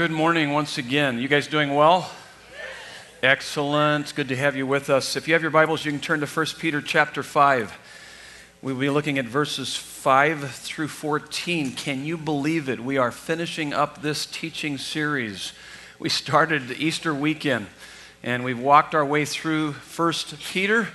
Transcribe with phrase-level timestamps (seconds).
[0.00, 1.18] Good morning once again.
[1.18, 2.10] You guys doing well?
[3.22, 4.14] Excellent.
[4.14, 5.14] Good to have you with us.
[5.14, 7.78] If you have your Bibles, you can turn to 1 Peter chapter 5.
[8.62, 11.72] We'll be looking at verses 5 through 14.
[11.72, 12.80] Can you believe it?
[12.80, 15.52] We are finishing up this teaching series.
[15.98, 17.66] We started Easter weekend
[18.22, 20.12] and we've walked our way through 1
[20.50, 20.88] Peter.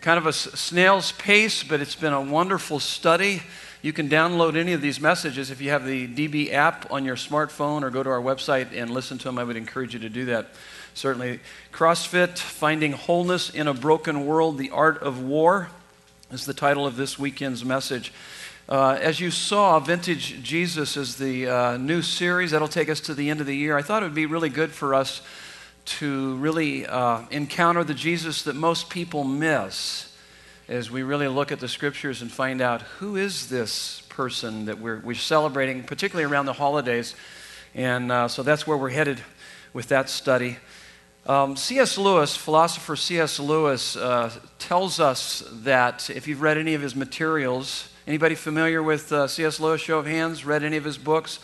[0.00, 3.42] Kind of a snail's pace, but it's been a wonderful study.
[3.80, 7.14] You can download any of these messages if you have the DB app on your
[7.14, 9.38] smartphone or go to our website and listen to them.
[9.38, 10.48] I would encourage you to do that.
[10.94, 11.38] Certainly,
[11.72, 15.68] CrossFit, Finding Wholeness in a Broken World, The Art of War
[16.32, 18.12] is the title of this weekend's message.
[18.68, 23.14] Uh, as you saw, Vintage Jesus is the uh, new series that'll take us to
[23.14, 23.78] the end of the year.
[23.78, 25.22] I thought it would be really good for us
[25.84, 30.07] to really uh, encounter the Jesus that most people miss
[30.68, 34.78] as we really look at the scriptures and find out who is this person that
[34.78, 37.14] we're, we're celebrating, particularly around the holidays.
[37.74, 39.18] And uh, so that's where we're headed
[39.72, 40.58] with that study.
[41.24, 41.96] Um, C.S.
[41.96, 43.40] Lewis, philosopher C.S.
[43.40, 49.10] Lewis, uh, tells us that if you've read any of his materials, anybody familiar with
[49.10, 49.58] uh, C.S.
[49.60, 49.80] Lewis?
[49.80, 50.44] Show of hands.
[50.44, 51.38] Read any of his books?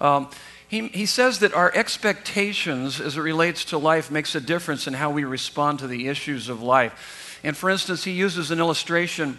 [0.00, 0.28] Um,
[0.68, 4.94] he, he says that our expectations as it relates to life makes a difference in
[4.94, 7.25] how we respond to the issues of life.
[7.46, 9.38] And for instance, he uses an illustration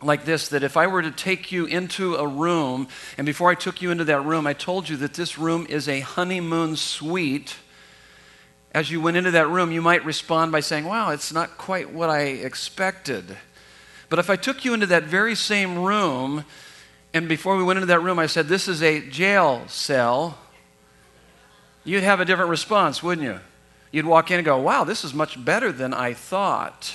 [0.00, 2.86] like this that if I were to take you into a room,
[3.18, 5.88] and before I took you into that room, I told you that this room is
[5.88, 7.56] a honeymoon suite.
[8.70, 11.92] As you went into that room, you might respond by saying, Wow, it's not quite
[11.92, 13.36] what I expected.
[14.08, 16.44] But if I took you into that very same room,
[17.12, 20.38] and before we went into that room, I said, This is a jail cell,
[21.82, 23.40] you'd have a different response, wouldn't you?
[23.90, 26.94] You'd walk in and go, Wow, this is much better than I thought.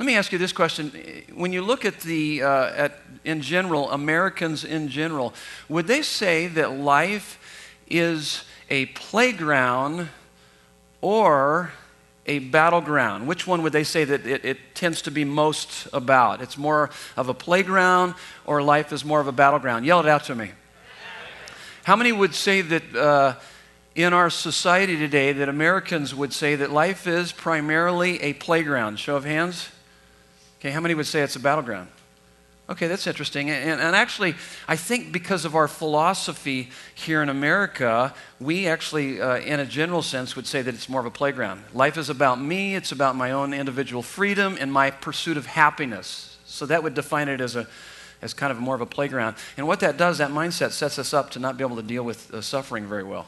[0.00, 0.92] Let me ask you this question.
[1.34, 5.34] When you look at the, uh, at, in general, Americans in general,
[5.68, 7.38] would they say that life
[7.86, 10.08] is a playground
[11.02, 11.72] or
[12.24, 13.28] a battleground?
[13.28, 16.40] Which one would they say that it, it, tends to be most about?
[16.40, 18.14] It's more of a playground
[18.46, 19.84] or life is more of a battleground?
[19.84, 20.52] Yell it out to me.
[21.84, 23.34] How many would say that uh,
[23.94, 28.98] in our society today that Americans would say that life is primarily a playground?
[28.98, 29.68] Show of hands.
[30.60, 31.88] Okay, how many would say it's a battleground?
[32.68, 33.50] Okay, that's interesting.
[33.50, 34.34] And, and, actually,
[34.68, 40.02] I think because of our philosophy here in America, we actually, uh, in a general
[40.02, 41.64] sense, would say that it's more of a playground.
[41.72, 46.36] Life is about me, it's about my own individual freedom and my pursuit of happiness.
[46.44, 47.66] So that would define it as, a,
[48.20, 49.36] as kind of more of a playground.
[49.56, 52.04] And what that does, that mindset sets us up to not be able to deal
[52.04, 53.26] with uh, suffering very well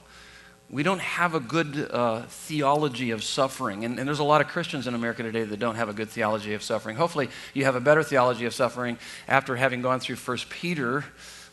[0.72, 3.84] we don't have a good uh, theology of suffering.
[3.84, 6.08] And, and, there's a lot of Christians in America today that don't have a good
[6.08, 6.96] theology of suffering.
[6.96, 8.96] Hopefully, you have a better theology of suffering
[9.28, 11.04] after having gone through 1 Peter.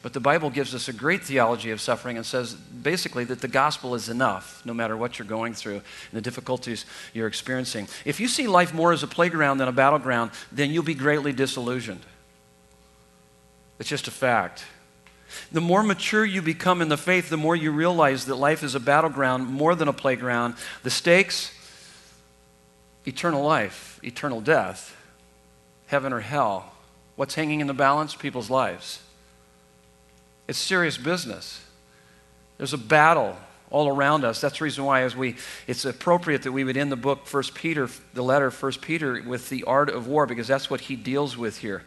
[0.02, 3.50] But the Bible gives us a great theology of suffering and says basically that the
[3.50, 7.90] gospel is enough no matter what you're going through and the difficulties you're experiencing.
[8.06, 11.34] If you see life more as a playground than a battleground, then you'll be greatly
[11.34, 12.06] disillusioned.
[13.78, 14.63] It's just a fact.
[15.51, 18.75] The more mature you become in the faith, the more you realize that life is
[18.75, 20.56] a battleground more than a playground.
[20.84, 21.51] The stakes
[23.06, 24.95] eternal life, eternal death,
[25.88, 26.73] heaven or hell.
[27.16, 28.16] What's hanging in the balance?
[28.16, 29.01] People's lives.
[30.47, 31.66] It's serious business.
[32.57, 33.35] There's a battle
[33.72, 34.41] all around us.
[34.41, 35.35] That's the reason why as we
[35.67, 39.50] it's appropriate that we would end the book First Peter, the letter First Peter with
[39.50, 41.84] the art of war because that's what he deals with here.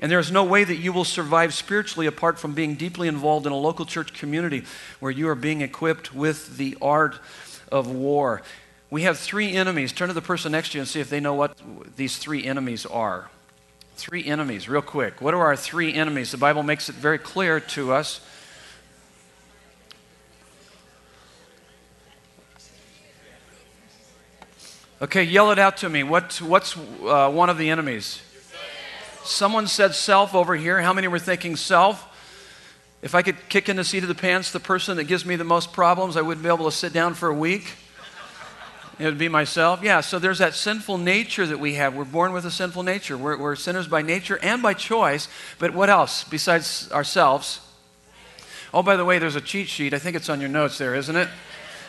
[0.00, 3.46] And there is no way that you will survive spiritually apart from being deeply involved
[3.46, 4.64] in a local church community
[4.98, 7.18] where you are being equipped with the art
[7.70, 8.40] of war.
[8.88, 9.92] We have three enemies.
[9.92, 11.56] Turn to the person next to you and see if they know what
[11.96, 13.28] these three enemies are.
[13.96, 15.20] Three enemies, real quick.
[15.20, 16.30] What are our three enemies?
[16.30, 18.22] The Bible makes it very clear to us.
[25.02, 26.02] Okay, yell it out to me.
[26.02, 28.22] What, what's uh, one of the enemies?
[29.24, 30.80] Someone said self over here.
[30.80, 32.06] How many were thinking self?
[33.02, 35.36] If I could kick in the seat of the pants the person that gives me
[35.36, 37.72] the most problems, I wouldn't be able to sit down for a week.
[38.98, 39.82] It would be myself.
[39.82, 41.94] Yeah, so there's that sinful nature that we have.
[41.94, 43.16] We're born with a sinful nature.
[43.16, 45.26] We're, we're sinners by nature and by choice.
[45.58, 47.60] But what else besides ourselves?
[48.74, 49.94] Oh, by the way, there's a cheat sheet.
[49.94, 51.28] I think it's on your notes there, isn't it?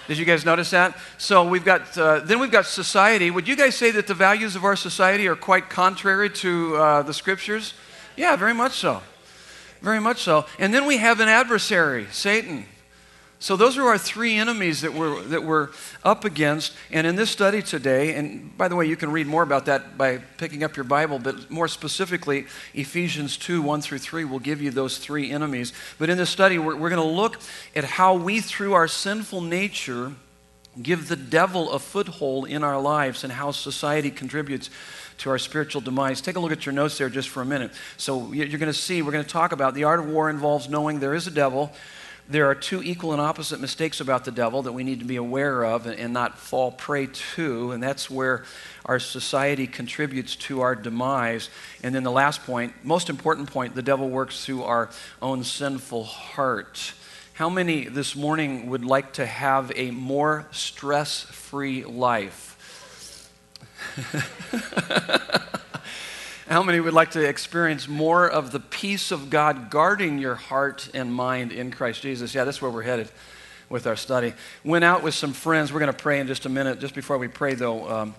[0.07, 0.98] Did you guys notice that?
[1.18, 3.31] So we've got, uh, then we've got society.
[3.31, 7.01] Would you guys say that the values of our society are quite contrary to uh,
[7.03, 7.74] the scriptures?
[8.18, 9.01] Yeah, very much so.
[9.81, 10.45] Very much so.
[10.59, 12.65] And then we have an adversary, Satan.
[13.41, 15.69] So those are our three enemies that we're, that we're
[16.03, 16.75] up against.
[16.91, 19.97] And in this study today, and by the way, you can read more about that
[19.97, 22.45] by picking up your Bible, but more specifically,
[22.75, 25.73] Ephesians 2 1 through 3 will give you those three enemies.
[25.97, 27.39] But in this study, we're, we're going to look
[27.75, 30.13] at how we, through our sinful nature,
[30.79, 34.69] give the devil a foothold in our lives and how society contributes
[35.17, 36.21] to our spiritual demise.
[36.21, 37.71] Take a look at your notes there just for a minute.
[37.97, 40.69] So you're going to see, we're going to talk about the art of war involves
[40.69, 41.73] knowing there is a devil
[42.31, 45.17] there are two equal and opposite mistakes about the devil that we need to be
[45.17, 48.45] aware of and not fall prey to, and that's where
[48.85, 51.49] our society contributes to our demise.
[51.83, 54.89] And then the last point, most important point, the devil works through our
[55.21, 56.93] own sinful heart.
[57.33, 62.47] How many this morning would like to have a more stress free life?
[66.51, 70.89] How many would like to experience more of the peace of God guarding your heart
[70.94, 72.36] and mind in Christ Jesus?
[72.36, 73.09] Yeah, that's where we're headed
[73.69, 74.33] with our study.
[74.65, 75.71] Went out with some friends.
[75.71, 76.81] We're going to pray in just a minute.
[76.81, 78.15] Just before we pray, though, um,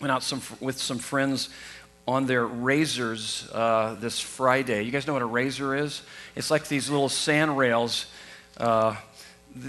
[0.00, 1.48] went out some, with some friends
[2.06, 4.84] on their razors uh, this Friday.
[4.84, 6.02] You guys know what a razor is?
[6.36, 8.06] It's like these little sand rails.
[8.58, 8.94] Uh,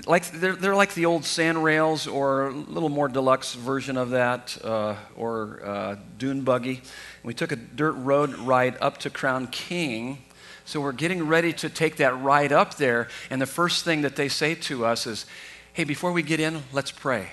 [0.06, 4.12] like they're, they're like the old sand rails or a little more deluxe version of
[4.12, 6.84] that uh, or uh, dune buggy
[7.24, 10.24] we took a dirt road ride up to crown king
[10.66, 14.16] so we're getting ready to take that ride up there and the first thing that
[14.16, 15.26] they say to us is
[15.74, 17.30] hey before we get in let's pray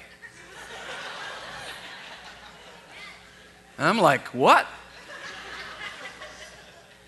[3.78, 4.66] and i'm like what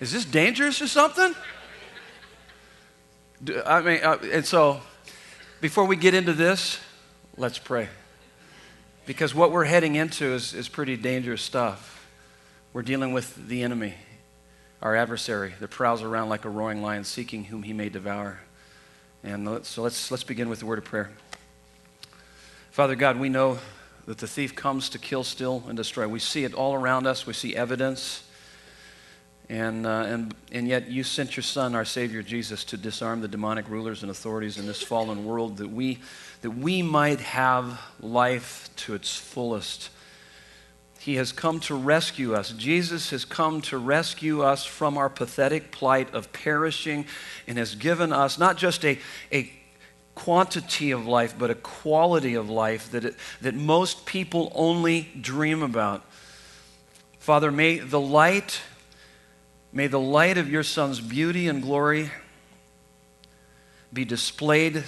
[0.00, 1.34] is this dangerous or something
[3.66, 4.80] i mean uh, and so
[5.62, 6.80] before we get into this,
[7.36, 7.88] let's pray.
[9.06, 12.01] Because what we're heading into is, is pretty dangerous stuff.
[12.74, 13.92] We're dealing with the enemy,
[14.80, 18.40] our adversary that prowls around like a roaring lion, seeking whom he may devour.
[19.22, 21.10] And so let's, let's begin with the word of prayer.
[22.70, 23.58] Father God, we know
[24.06, 26.08] that the thief comes to kill, steal, and destroy.
[26.08, 28.22] We see it all around us, we see evidence.
[29.50, 33.28] And, uh, and, and yet, you sent your Son, our Savior Jesus, to disarm the
[33.28, 35.98] demonic rulers and authorities in this fallen world that we,
[36.40, 39.90] that we might have life to its fullest.
[41.04, 42.50] He has come to rescue us.
[42.52, 47.06] Jesus has come to rescue us from our pathetic plight of perishing
[47.46, 48.98] and has given us not just a,
[49.32, 49.52] a
[50.14, 55.62] quantity of life, but a quality of life that, it, that most people only dream
[55.62, 56.04] about.
[57.18, 58.60] Father, may the light
[59.74, 62.10] May the light of your Son's beauty and glory
[63.90, 64.84] be displayed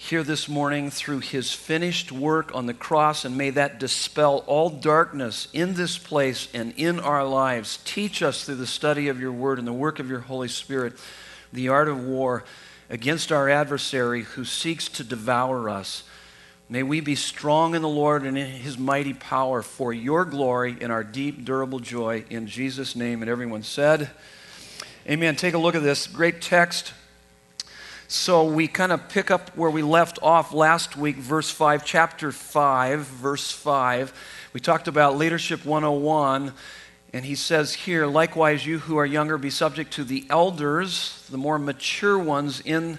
[0.00, 4.70] here this morning through his finished work on the cross, and may that dispel all
[4.70, 7.80] darkness in this place and in our lives.
[7.84, 10.94] Teach us through the study of your word and the work of your Holy Spirit
[11.52, 12.44] the art of war
[12.88, 16.04] against our adversary who seeks to devour us.
[16.68, 20.76] May we be strong in the Lord and in his mighty power for your glory
[20.80, 22.24] and our deep, durable joy.
[22.30, 23.20] In Jesus' name.
[23.20, 24.10] And everyone said,
[25.08, 25.34] Amen.
[25.34, 26.92] Take a look at this great text.
[28.10, 32.32] So we kind of pick up where we left off last week, verse 5, chapter
[32.32, 34.48] 5, verse 5.
[34.54, 36.54] We talked about Leadership 101.
[37.12, 41.36] And he says here, likewise, you who are younger, be subject to the elders, the
[41.36, 42.98] more mature ones in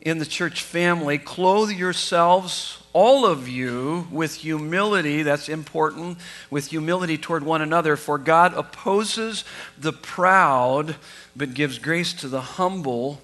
[0.00, 5.22] in the church family, clothe yourselves, all of you, with humility.
[5.22, 6.18] That's important,
[6.50, 7.96] with humility toward one another.
[7.96, 9.44] For God opposes
[9.76, 10.96] the proud,
[11.34, 13.20] but gives grace to the humble.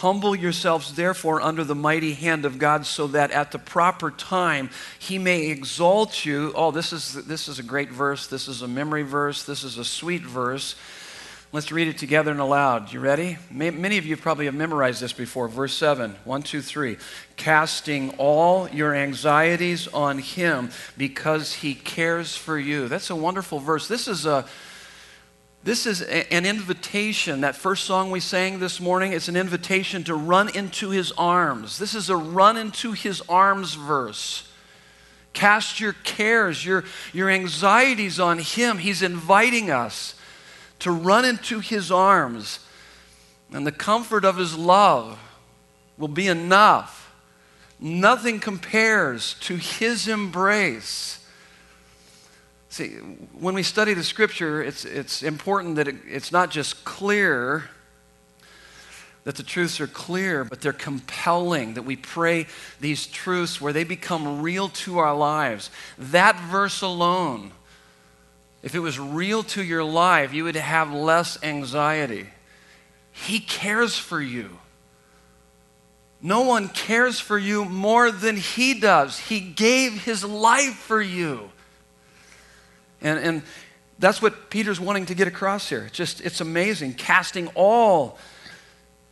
[0.00, 4.68] Humble yourselves, therefore, under the mighty hand of God, so that at the proper time
[4.98, 6.52] he may exalt you.
[6.54, 8.26] Oh, this is, this is a great verse.
[8.26, 9.44] This is a memory verse.
[9.44, 10.74] This is a sweet verse.
[11.50, 12.92] Let's read it together and aloud.
[12.92, 13.38] You ready?
[13.50, 15.48] Many of you probably have memorized this before.
[15.48, 16.98] Verse 7, 1, 2, 3.
[17.36, 22.88] Casting all your anxieties on him because he cares for you.
[22.88, 23.88] That's a wonderful verse.
[23.88, 24.44] This is a
[25.66, 27.40] this is a, an invitation.
[27.40, 31.76] That first song we sang this morning, it's an invitation to run into his arms.
[31.76, 34.48] This is a run into his arms verse.
[35.32, 38.78] Cast your cares, your, your anxieties on him.
[38.78, 40.14] He's inviting us
[40.78, 42.60] to run into his arms,
[43.52, 45.18] and the comfort of his love
[45.98, 47.12] will be enough.
[47.80, 51.25] Nothing compares to his embrace.
[52.76, 57.70] See, when we study the scripture, it's, it's important that it, it's not just clear,
[59.24, 62.46] that the truths are clear, but they're compelling, that we pray
[62.78, 65.70] these truths where they become real to our lives.
[65.96, 67.52] That verse alone
[68.62, 72.26] if it was real to your life, you would have less anxiety.
[73.10, 74.58] He cares for you.
[76.20, 79.18] No one cares for you more than he does.
[79.18, 81.52] He gave his life for you.
[83.00, 83.42] And, and
[83.98, 85.84] that's what Peter's wanting to get across here.
[85.86, 86.94] It's just, it's amazing.
[86.94, 88.18] Casting all,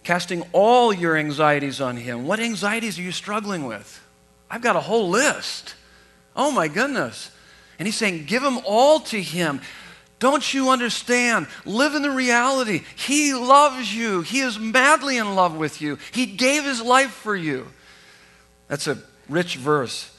[0.02, 2.26] casting all your anxieties on him.
[2.26, 4.02] What anxieties are you struggling with?
[4.50, 5.74] I've got a whole list.
[6.36, 7.30] Oh my goodness.
[7.78, 9.60] And he's saying, give them all to him.
[10.18, 11.48] Don't you understand?
[11.64, 12.82] Live in the reality.
[12.96, 14.22] He loves you.
[14.22, 15.98] He is madly in love with you.
[16.12, 17.66] He gave his life for you.
[18.68, 18.98] That's a
[19.28, 20.10] rich verse.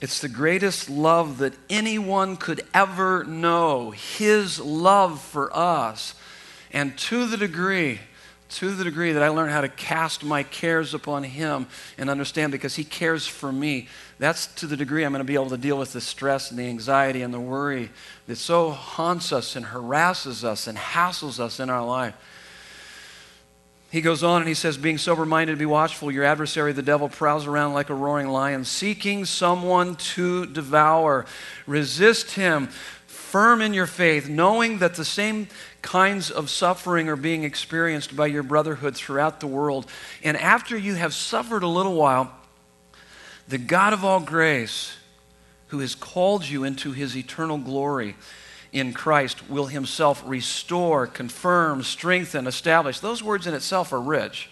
[0.00, 3.92] It's the greatest love that anyone could ever know.
[3.92, 6.14] His love for us.
[6.72, 8.00] And to the degree
[8.48, 11.66] to the degree that I learn how to cast my cares upon Him
[11.98, 13.88] and understand because He cares for me,
[14.18, 16.58] that's to the degree I'm going to be able to deal with the stress and
[16.58, 17.90] the anxiety and the worry
[18.26, 22.14] that so haunts us and harasses us and hassles us in our life.
[23.90, 26.10] He goes on and he says, Being sober minded, be watchful.
[26.10, 31.24] Your adversary, the devil, prowls around like a roaring lion, seeking someone to devour.
[31.66, 32.66] Resist him,
[33.06, 35.46] firm in your faith, knowing that the same
[35.82, 39.86] kinds of suffering are being experienced by your brotherhood throughout the world.
[40.24, 42.32] And after you have suffered a little while,
[43.46, 44.96] the God of all grace,
[45.68, 48.16] who has called you into his eternal glory
[48.78, 53.00] in Christ, will himself restore, confirm, strengthen, establish.
[53.00, 54.48] Those words in itself are rich.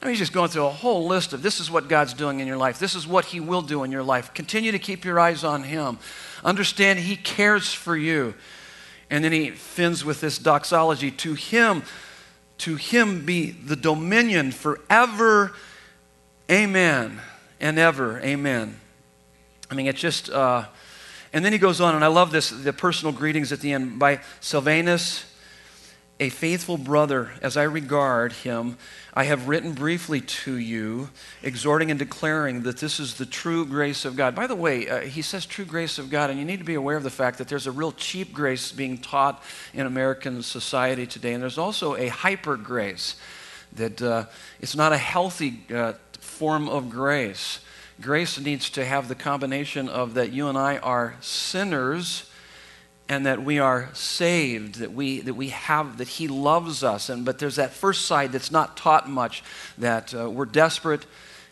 [0.00, 2.40] I mean, he's just going through a whole list of this is what God's doing
[2.40, 2.78] in your life.
[2.78, 4.34] This is what he will do in your life.
[4.34, 5.98] Continue to keep your eyes on him.
[6.44, 8.34] Understand he cares for you.
[9.08, 11.82] And then he fins with this doxology to him,
[12.58, 15.52] to him be the dominion forever,
[16.50, 17.20] amen,
[17.60, 18.78] and ever, amen.
[19.70, 20.66] I mean, it's just, uh,
[21.36, 23.98] and then he goes on, and I love this the personal greetings at the end
[23.98, 25.26] by Silvanus,
[26.18, 28.78] a faithful brother, as I regard him,
[29.12, 31.10] I have written briefly to you,
[31.42, 34.34] exhorting and declaring that this is the true grace of God.
[34.34, 36.72] By the way, uh, he says true grace of God, and you need to be
[36.72, 39.42] aware of the fact that there's a real cheap grace being taught
[39.74, 43.16] in American society today, and there's also a hyper grace
[43.74, 44.24] that uh,
[44.58, 47.60] it's not a healthy uh, form of grace.
[48.00, 52.30] Grace needs to have the combination of that you and I are sinners
[53.08, 57.08] and that we are saved, that we, that we have, that He loves us.
[57.08, 59.42] And, but there's that first side that's not taught much,
[59.78, 61.06] that uh, we're desperate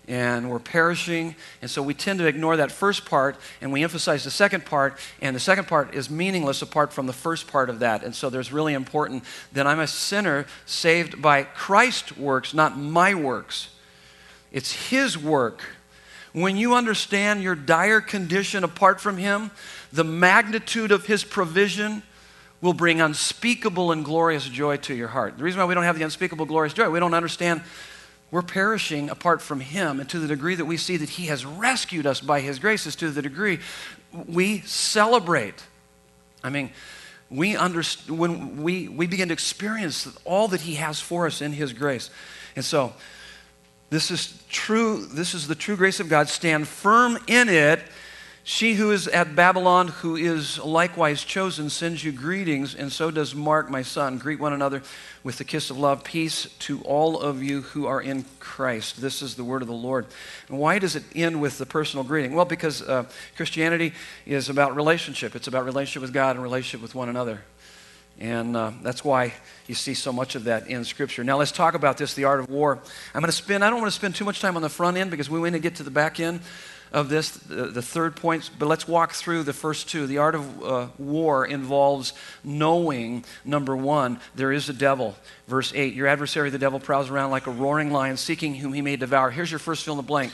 [0.07, 1.35] and we're perishing.
[1.63, 4.99] And so we tend to ignore that first part and we emphasize the second part.
[5.23, 8.03] And the second part is meaningless apart from the first part of that.
[8.03, 13.15] And so there's really important that I'm a sinner saved by Christ's works, not my
[13.15, 13.71] works.
[14.53, 15.63] It's His work.
[16.35, 19.53] When you understand your dire condition apart from Him,
[19.93, 22.03] the magnitude of His provision
[22.61, 25.39] will bring unspeakable and glorious joy to your heart.
[25.39, 27.63] The reason why we don't have the unspeakable, glorious joy, we don't understand
[28.33, 30.01] we're perishing apart from Him.
[30.01, 32.85] And to the degree that we see that He has rescued us by His grace,
[32.85, 33.61] is to the degree
[34.27, 35.63] we celebrate.
[36.43, 36.71] I mean,
[37.31, 41.53] we understand when we, we begin to experience all that He has for us in
[41.53, 42.11] His grace.
[42.57, 42.93] And so,
[43.91, 46.29] this is true, this is the true grace of God.
[46.29, 47.81] Stand firm in it
[48.47, 53.35] she who is at Babylon, who is likewise chosen, sends you greetings, and so does
[53.35, 54.19] Mark, my son.
[54.19, 54.83] Greet one another
[55.23, 56.05] with the kiss of love.
[56.05, 59.01] Peace to all of you who are in Christ.
[59.01, 60.05] This is the word of the Lord.
[60.51, 62.35] And why does it end with the personal greeting?
[62.35, 63.95] Well, because uh, Christianity
[64.27, 67.45] is about relationship, it's about relationship with God and relationship with one another.
[68.21, 69.33] And uh, that's why
[69.67, 71.25] you see so much of that in Scripture.
[71.25, 72.79] Now, let's talk about this the art of war.
[73.15, 74.97] I'm going to spend, I don't want to spend too much time on the front
[74.97, 76.41] end because we want to get to the back end
[76.95, 80.07] of this, the, the third point, but let's walk through the first two.
[80.07, 82.13] The art of uh, war involves
[82.45, 85.17] knowing, number one, there is a devil.
[85.49, 88.81] Verse 8 Your adversary, the devil, prowls around like a roaring lion, seeking whom he
[88.81, 89.33] may devour.
[89.33, 90.33] Here's your first fill in the blank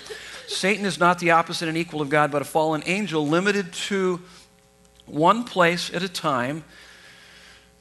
[0.48, 4.20] Satan is not the opposite and equal of God, but a fallen angel limited to
[5.06, 6.62] one place at a time.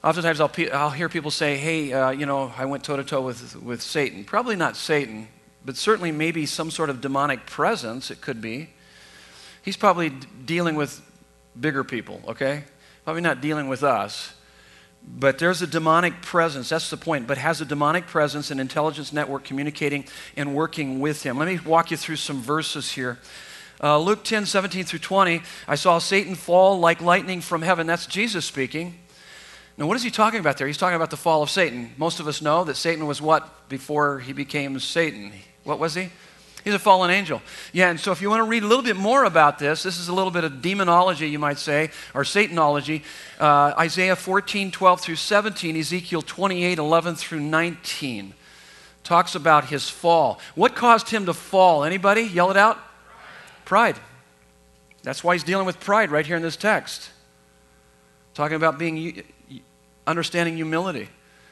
[0.03, 3.22] Oftentimes, I'll, I'll hear people say, Hey, uh, you know, I went toe to toe
[3.22, 4.24] with Satan.
[4.24, 5.27] Probably not Satan,
[5.65, 8.70] but certainly maybe some sort of demonic presence, it could be.
[9.62, 11.01] He's probably d- dealing with
[11.60, 12.63] bigger people, okay?
[13.03, 14.34] Probably not dealing with us.
[15.06, 19.12] But there's a demonic presence, that's the point, but has a demonic presence, an intelligence
[19.12, 20.06] network communicating
[20.38, 21.38] and working with him.
[21.38, 23.18] Let me walk you through some verses here.
[23.82, 27.88] Uh, Luke 10, 17 through 20, I saw Satan fall like lightning from heaven.
[27.88, 29.00] That's Jesus speaking.
[29.79, 30.67] Now, what is he talking about there?
[30.67, 31.91] He's talking about the fall of Satan.
[31.95, 35.31] Most of us know that Satan was what before he became Satan?
[35.63, 36.09] What was he?
[36.65, 37.41] He's a fallen angel.
[37.71, 39.98] Yeah, and so if you want to read a little bit more about this, this
[39.98, 43.03] is a little bit of demonology, you might say, or Satanology.
[43.39, 48.33] Uh, Isaiah 14, 12 through 17, Ezekiel 28, 11 through 19
[49.05, 50.41] talks about his fall.
[50.55, 51.86] What caused him to fall?
[51.86, 52.24] Anybody?
[52.24, 52.77] Yell it out.
[53.63, 53.95] Pride.
[55.03, 57.12] That's why he's dealing with pride right here in this text.
[58.33, 59.24] Talking about being
[60.08, 61.10] understanding humility.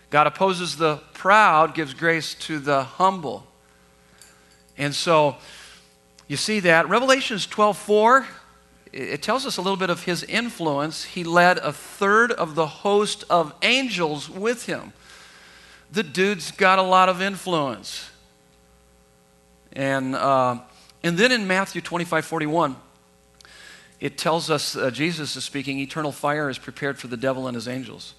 [0.09, 3.45] God opposes the proud, gives grace to the humble.
[4.77, 5.37] And so
[6.27, 6.87] you see that.
[6.87, 8.27] Revelations 12 4,
[8.93, 11.03] it tells us a little bit of his influence.
[11.03, 14.93] He led a third of the host of angels with him.
[15.91, 18.09] The dude's got a lot of influence.
[19.73, 20.59] And, uh,
[21.03, 22.75] and then in Matthew 25 41,
[23.99, 27.55] it tells us uh, Jesus is speaking, eternal fire is prepared for the devil and
[27.55, 28.13] his angels.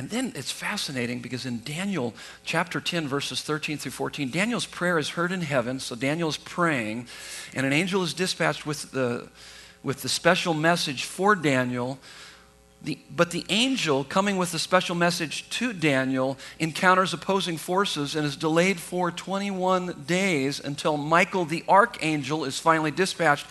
[0.00, 4.96] And then it's fascinating because in Daniel chapter 10, verses 13 through 14, Daniel's prayer
[4.96, 5.78] is heard in heaven.
[5.78, 7.06] So Daniel's praying,
[7.54, 9.28] and an angel is dispatched with the,
[9.82, 11.98] with the special message for Daniel.
[12.82, 18.24] The, but the angel coming with the special message to Daniel encounters opposing forces and
[18.24, 23.44] is delayed for 21 days until Michael the archangel is finally dispatched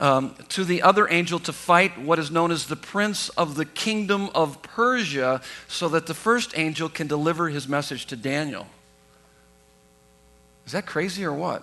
[0.00, 3.64] um, to the other angel to fight what is known as the prince of the
[3.64, 8.66] kingdom of Persia, so that the first angel can deliver his message to Daniel.
[10.66, 11.62] Is that crazy or what?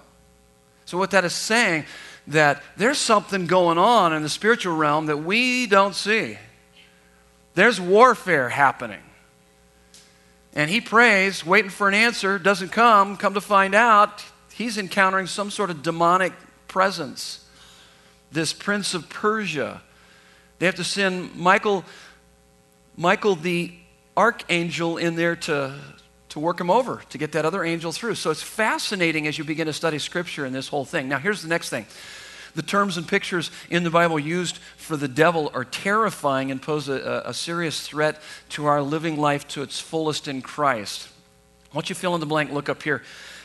[0.86, 1.86] So, what that is saying,
[2.28, 6.38] that there's something going on in the spiritual realm that we don't see.
[7.54, 9.02] There's warfare happening.
[10.56, 13.18] And he prays, waiting for an answer, doesn't come.
[13.18, 14.24] Come to find out,
[14.54, 16.34] he's encountering some sort of demonic
[16.68, 17.43] presence
[18.34, 19.82] this prince of Persia.
[20.60, 21.86] They have to send Michael,
[22.98, 23.72] Michael the
[24.18, 25.76] archangel in there to,
[26.30, 28.16] to work him over, to get that other angel through.
[28.16, 31.08] So it's fascinating as you begin to study scripture and this whole thing.
[31.08, 31.86] Now, here's the next thing.
[32.56, 36.88] The terms and pictures in the Bible used for the devil are terrifying and pose
[36.88, 41.10] a, a serious threat to our living life to its fullest in Christ.
[41.74, 43.02] Once you fill in the blank, look up here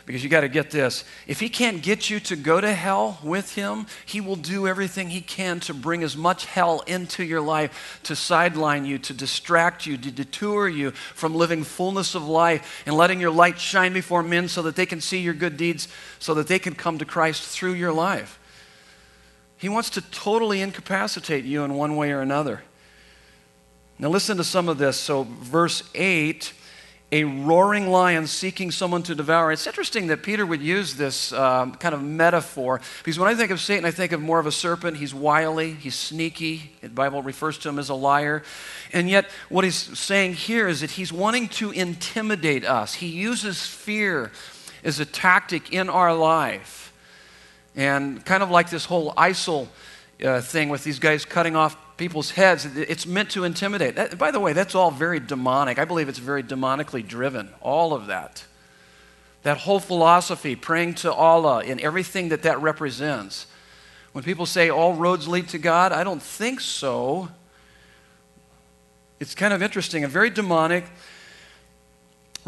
[0.09, 1.05] because you got to get this.
[1.27, 5.11] If he can't get you to go to hell with him, he will do everything
[5.11, 9.85] he can to bring as much hell into your life, to sideline you, to distract
[9.85, 14.23] you, to detour you from living fullness of life and letting your light shine before
[14.23, 17.05] men so that they can see your good deeds, so that they can come to
[17.05, 18.40] Christ through your life.
[19.59, 22.62] He wants to totally incapacitate you in one way or another.
[23.99, 24.97] Now, listen to some of this.
[24.97, 26.55] So, verse 8
[27.11, 29.51] a roaring lion seeking someone to devour.
[29.51, 33.51] It's interesting that Peter would use this um, kind of metaphor because when I think
[33.51, 34.99] of Satan, I think of more of a serpent.
[34.99, 36.73] He's wily, he's sneaky.
[36.83, 38.42] The Bible refers to him as a liar.
[38.92, 42.94] And yet, what he's saying here is that he's wanting to intimidate us.
[42.94, 44.31] He uses fear
[44.85, 46.92] as a tactic in our life.
[47.75, 49.68] And kind of like this whole ISIL
[50.24, 52.64] uh, thing with these guys cutting off people's heads.
[52.64, 53.96] It's meant to intimidate.
[53.96, 55.78] That, by the way, that's all very demonic.
[55.78, 58.44] I believe it's very demonically driven, all of that.
[59.42, 63.46] That whole philosophy, praying to Allah and everything that that represents.
[64.12, 67.28] When people say all roads lead to God, I don't think so.
[69.20, 70.85] It's kind of interesting and very demonic.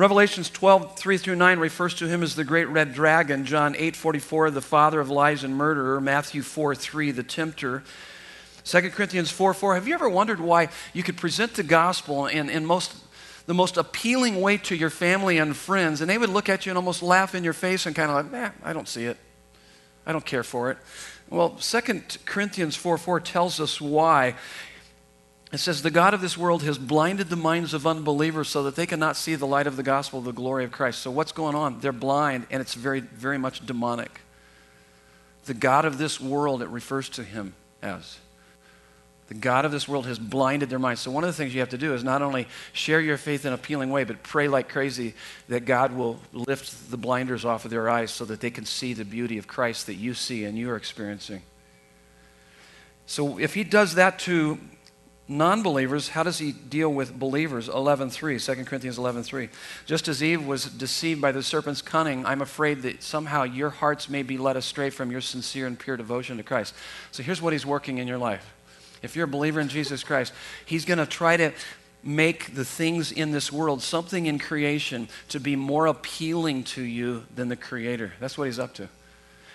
[0.00, 3.44] Revelations 12, 3 through 9 refers to him as the great red dragon.
[3.44, 6.00] John 8, 44, the father of lies and murderer.
[6.00, 7.82] Matthew 4, 3, the tempter.
[8.64, 9.74] 2 Corinthians 4 4.
[9.74, 12.94] Have you ever wondered why you could present the gospel in, in most,
[13.44, 16.70] the most appealing way to your family and friends, and they would look at you
[16.70, 19.18] and almost laugh in your face and kind of like, eh, I don't see it.
[20.06, 20.78] I don't care for it.
[21.28, 21.80] Well, 2
[22.24, 24.36] Corinthians 4 4 tells us why.
[25.52, 28.76] It says, The God of this world has blinded the minds of unbelievers so that
[28.76, 31.00] they cannot see the light of the gospel the glory of Christ.
[31.00, 31.80] So, what's going on?
[31.80, 34.20] They're blind, and it's very, very much demonic.
[35.46, 38.18] The God of this world, it refers to him as.
[39.26, 41.00] The God of this world has blinded their minds.
[41.00, 43.44] So, one of the things you have to do is not only share your faith
[43.44, 45.14] in an appealing way, but pray like crazy
[45.48, 48.92] that God will lift the blinders off of their eyes so that they can see
[48.92, 51.42] the beauty of Christ that you see and you are experiencing.
[53.06, 54.58] So, if He does that to
[55.30, 57.68] non believers, how does He deal with believers?
[57.68, 59.48] 11.3, 2 Corinthians 11.3.
[59.86, 64.08] Just as Eve was deceived by the serpent's cunning, I'm afraid that somehow your hearts
[64.08, 66.74] may be led astray from your sincere and pure devotion to Christ.
[67.12, 68.52] So, here's what He's working in your life
[69.02, 70.32] if you're a believer in Jesus Christ,
[70.66, 71.52] He's going to try to
[72.02, 77.24] make the things in this world, something in creation, to be more appealing to you
[77.34, 78.14] than the Creator.
[78.20, 78.88] That's what He's up to.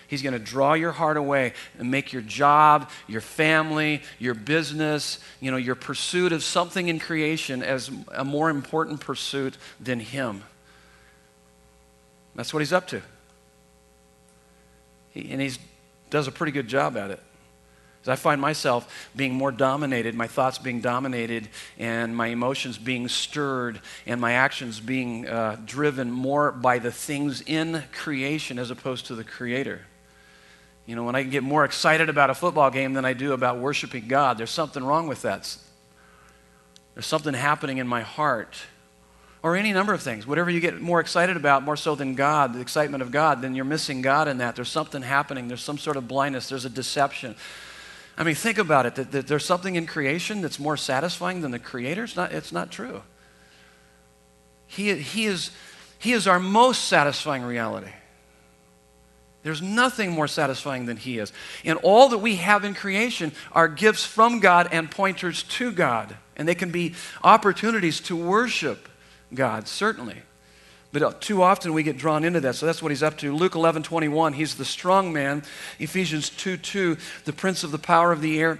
[0.08, 5.18] He's going to draw your heart away and make your job, your family, your business,
[5.40, 10.44] you know, your pursuit of something in creation as a more important pursuit than Him.
[12.34, 13.02] That's what He's up to.
[15.10, 15.52] He, and He
[16.10, 17.20] does a pretty good job at it.
[18.08, 23.80] I find myself being more dominated, my thoughts being dominated, and my emotions being stirred,
[24.06, 29.14] and my actions being uh, driven more by the things in creation as opposed to
[29.14, 29.82] the Creator.
[30.86, 33.58] You know, when I get more excited about a football game than I do about
[33.58, 35.56] worshiping God, there's something wrong with that.
[36.94, 38.56] There's something happening in my heart.
[39.42, 40.26] Or any number of things.
[40.26, 43.54] Whatever you get more excited about, more so than God, the excitement of God, then
[43.54, 44.56] you're missing God in that.
[44.56, 45.46] There's something happening.
[45.46, 46.48] There's some sort of blindness.
[46.48, 47.36] There's a deception.
[48.16, 48.94] I mean, think about it.
[48.94, 52.04] That, that there's something in creation that's more satisfying than the Creator.
[52.04, 53.02] It's not, it's not true.
[54.66, 55.50] He, he, is,
[55.98, 57.92] he is our most satisfying reality.
[59.46, 61.32] There's nothing more satisfying than He is.
[61.64, 66.16] And all that we have in creation are gifts from God and pointers to God.
[66.36, 68.88] And they can be opportunities to worship
[69.32, 70.16] God, certainly.
[70.90, 72.56] But uh, too often we get drawn into that.
[72.56, 73.36] So that's what he's up to.
[73.36, 75.44] Luke 11 21, he's the strong man.
[75.78, 78.58] Ephesians 2 2, the prince of the power of the air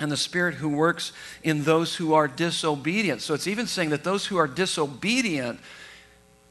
[0.00, 3.20] and the spirit who works in those who are disobedient.
[3.20, 5.60] So it's even saying that those who are disobedient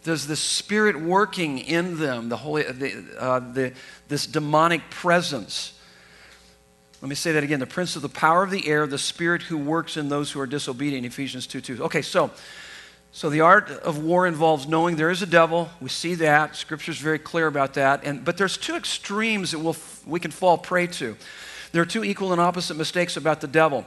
[0.03, 3.73] there's the spirit working in them, the holy, the, uh, the,
[4.07, 5.73] this demonic presence.
[7.01, 7.59] Let me say that again.
[7.59, 10.39] The prince of the power of the air, the spirit who works in those who
[10.39, 11.83] are disobedient, Ephesians 2 2.
[11.85, 12.31] Okay, so,
[13.11, 15.69] so the art of war involves knowing there is a devil.
[15.81, 16.55] We see that.
[16.55, 18.03] Scripture is very clear about that.
[18.03, 21.17] And, but there's two extremes that we'll, we can fall prey to.
[21.73, 23.85] There are two equal and opposite mistakes about the devil.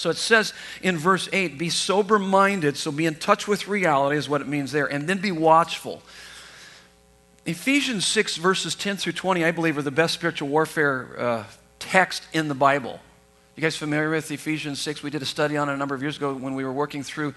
[0.00, 4.16] So it says in verse 8, be sober minded, so be in touch with reality,
[4.16, 6.00] is what it means there, and then be watchful.
[7.44, 11.44] Ephesians 6, verses 10 through 20, I believe, are the best spiritual warfare uh,
[11.78, 12.98] text in the Bible.
[13.56, 15.02] You guys familiar with Ephesians 6?
[15.02, 17.02] We did a study on it a number of years ago when we were working
[17.02, 17.34] through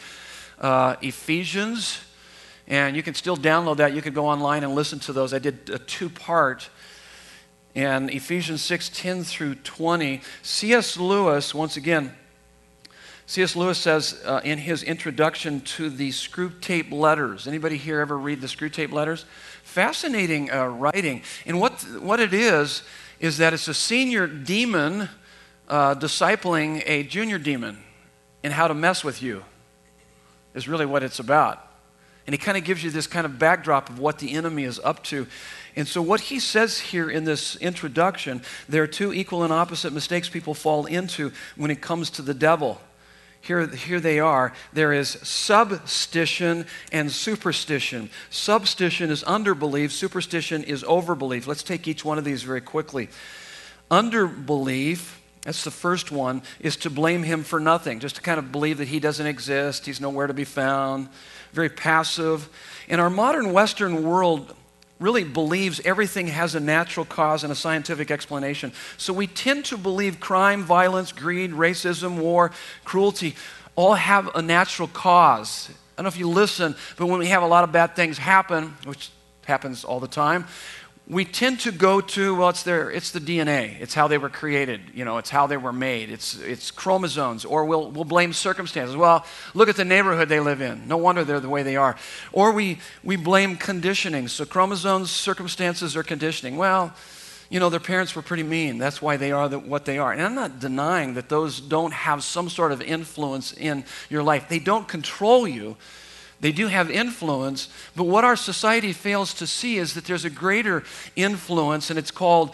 [0.62, 2.00] uh, Ephesians.
[2.66, 3.94] And you can still download that.
[3.94, 5.34] You could go online and listen to those.
[5.34, 6.70] I did a two part.
[7.76, 10.22] And Ephesians 6 10 through 20.
[10.44, 10.96] C.S.
[10.96, 12.16] Lewis, once again,
[13.26, 13.56] C.S.
[13.56, 17.48] Lewis says uh, in his introduction to the Screwtape Letters.
[17.48, 19.26] Anybody here ever read the Screwtape Letters?
[19.64, 21.22] Fascinating uh, writing.
[21.46, 22.84] And what, what it is,
[23.22, 25.08] is that it's a senior demon
[25.70, 27.78] uh, discipling a junior demon
[28.44, 29.46] in how to mess with you,
[30.54, 31.66] is really what it's about.
[32.28, 34.80] And he kind of gives you this kind of backdrop of what the enemy is
[34.80, 35.28] up to.
[35.76, 39.94] And so, what he says here in this introduction, there are two equal and opposite
[39.94, 42.82] mistakes people fall into when it comes to the devil
[43.44, 44.54] here, here they are.
[44.72, 48.10] There is substition and superstition.
[48.30, 51.46] Substition is underbelief, superstition is overbelief.
[51.46, 53.10] Let's take each one of these very quickly.
[53.92, 58.54] Underbelief, that's the first one, is to blame him for nothing, just to kind of
[58.54, 61.10] believe that he doesn't exist, he's nowhere to be found.
[61.52, 62.48] Very passive.
[62.88, 64.56] In our modern Western world,
[65.04, 68.72] really believes everything has a natural cause and a scientific explanation.
[68.98, 72.52] So we tend to believe crime, violence, greed, racism, war,
[72.86, 73.36] cruelty
[73.76, 75.70] all have a natural cause.
[75.70, 78.18] I don't know if you listen, but when we have a lot of bad things
[78.18, 79.10] happen, which
[79.46, 80.46] happens all the time,
[81.08, 84.30] we tend to go to well it's their it's the dna it's how they were
[84.30, 86.10] created you know it's how they were made.
[86.10, 87.44] It's it's chromosomes.
[87.46, 88.96] Or we'll we'll blame circumstances.
[88.96, 90.88] Well look at the neighborhood they live in.
[90.88, 91.98] No wonder they're the way they are.
[92.32, 94.28] Or we we blame conditioning.
[94.30, 96.56] So chromosomes circumstances or conditioning.
[96.58, 96.94] Well
[97.50, 98.78] you know their parents were pretty mean.
[98.78, 100.14] That's why they are the, what they are.
[100.14, 104.48] And i'm not denying that those don't have some sort of influence in your life.
[104.48, 105.76] They don't control you
[106.44, 110.30] they do have influence, but what our society fails to see is that there's a
[110.30, 110.84] greater
[111.16, 112.54] influence, and it's called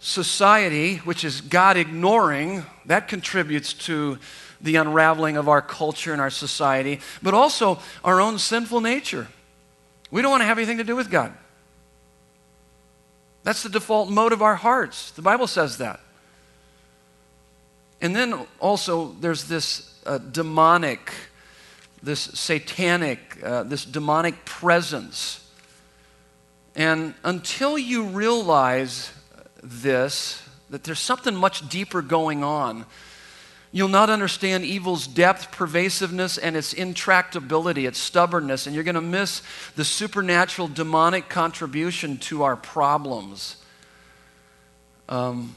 [0.00, 2.66] society, which is God ignoring.
[2.86, 4.18] That contributes to
[4.60, 9.28] the unraveling of our culture and our society, but also our own sinful nature.
[10.10, 11.32] We don't want to have anything to do with God.
[13.44, 15.12] That's the default mode of our hearts.
[15.12, 16.00] The Bible says that.
[18.00, 21.12] And then also, there's this uh, demonic
[22.02, 25.44] this satanic, uh, this demonic presence.
[26.76, 29.12] And until you realize
[29.62, 32.86] this, that there's something much deeper going on,
[33.72, 39.00] you'll not understand evil's depth, pervasiveness, and its intractability, its stubbornness, and you're going to
[39.00, 39.42] miss
[39.76, 43.56] the supernatural demonic contribution to our problems.
[45.08, 45.54] Um,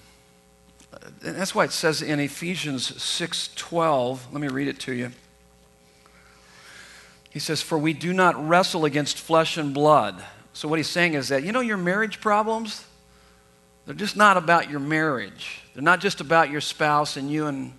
[1.23, 5.11] and that's why it says in Ephesians 6:12, let me read it to you.
[7.31, 10.23] He says, For we do not wrestle against flesh and blood.
[10.53, 12.85] So, what he's saying is that, you know, your marriage problems,
[13.85, 15.61] they're just not about your marriage.
[15.73, 17.73] They're not just about your spouse and you and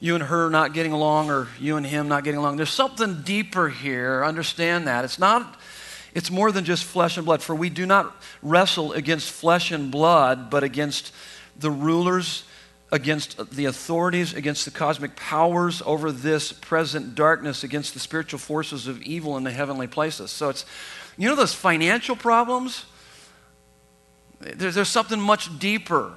[0.00, 2.56] you and her not getting along or you and him not getting along.
[2.56, 4.24] There's something deeper here.
[4.24, 5.04] Understand that.
[5.04, 5.58] It's not
[6.16, 7.42] it's more than just flesh and blood.
[7.42, 11.12] For we do not wrestle against flesh and blood, but against
[11.58, 12.44] the rulers,
[12.92, 18.86] against the authorities, against the cosmic powers over this present darkness, against the spiritual forces
[18.86, 20.30] of evil in the heavenly places.
[20.30, 20.64] So it's,
[21.16, 22.84] you know, those financial problems?
[24.40, 26.12] There's, there's something much deeper.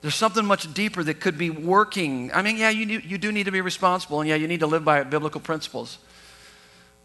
[0.00, 2.32] There's something much deeper that could be working.
[2.32, 4.66] I mean, yeah, you, you do need to be responsible, and yeah, you need to
[4.66, 5.98] live by biblical principles.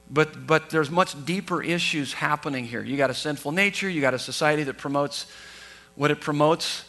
[0.10, 2.82] But, but there's much deeper issues happening here.
[2.82, 5.28] You got a sinful nature, you got a society that promotes
[5.96, 6.86] what it promotes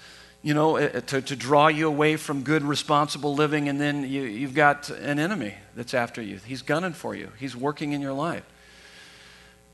[0.47, 4.09] you know, eh, eh, to, to draw you away from good, responsible living, and then
[4.09, 6.39] you, you've got an enemy that's after you.
[6.47, 8.45] He's gunning for you, he's working in your life.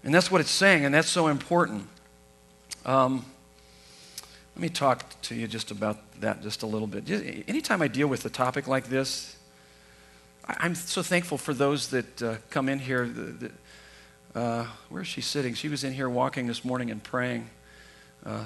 [0.03, 1.89] And that's what it's saying, and that's so important.
[2.87, 3.27] Um,
[4.57, 7.05] let me talk to you just about that just a little bit.
[7.47, 9.37] Anytime I deal with a topic like this,
[10.49, 13.13] I'm so thankful for those that uh, come in here.
[14.35, 15.53] Uh, where is she sitting?
[15.53, 17.51] She was in here walking this morning and praying.
[18.25, 18.45] Uh,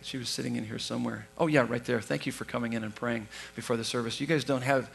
[0.00, 1.26] she was sitting in here somewhere.
[1.36, 2.00] Oh, yeah, right there.
[2.00, 4.20] Thank you for coming in and praying before the service.
[4.20, 4.90] You guys don't have,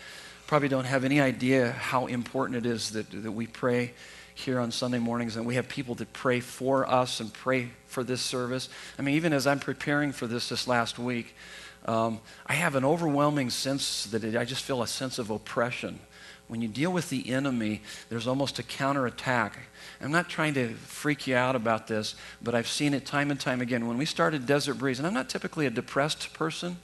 [0.47, 3.93] probably don't have any idea how important it is that, that we pray
[4.33, 8.03] here on Sunday mornings and we have people that pray for us and pray for
[8.03, 8.69] this service.
[8.97, 11.35] I mean, even as I'm preparing for this this last week,
[11.85, 15.99] um, I have an overwhelming sense that it, I just feel a sense of oppression.
[16.47, 19.57] When you deal with the enemy, there's almost a counterattack.
[20.01, 23.39] I'm not trying to freak you out about this, but I've seen it time and
[23.39, 23.87] time again.
[23.87, 26.77] When we started Desert Breeze, and I'm not typically a depressed person,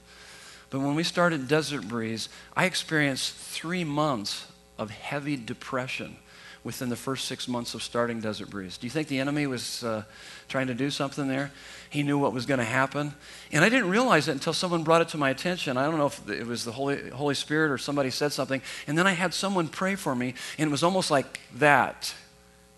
[0.70, 4.46] but when we started Desert Breeze, I experienced three months
[4.78, 6.16] of heavy depression
[6.64, 8.78] within the first six months of starting Desert Breeze.
[8.78, 10.02] Do you think the enemy was uh,
[10.48, 11.52] trying to do something there?
[11.90, 13.14] He knew what was going to happen.
[13.52, 15.76] And I didn't realize it until someone brought it to my attention.
[15.76, 18.62] I don't know if it was the Holy, Holy Spirit or somebody said something.
[18.86, 22.14] And then I had someone pray for me, and it was almost like that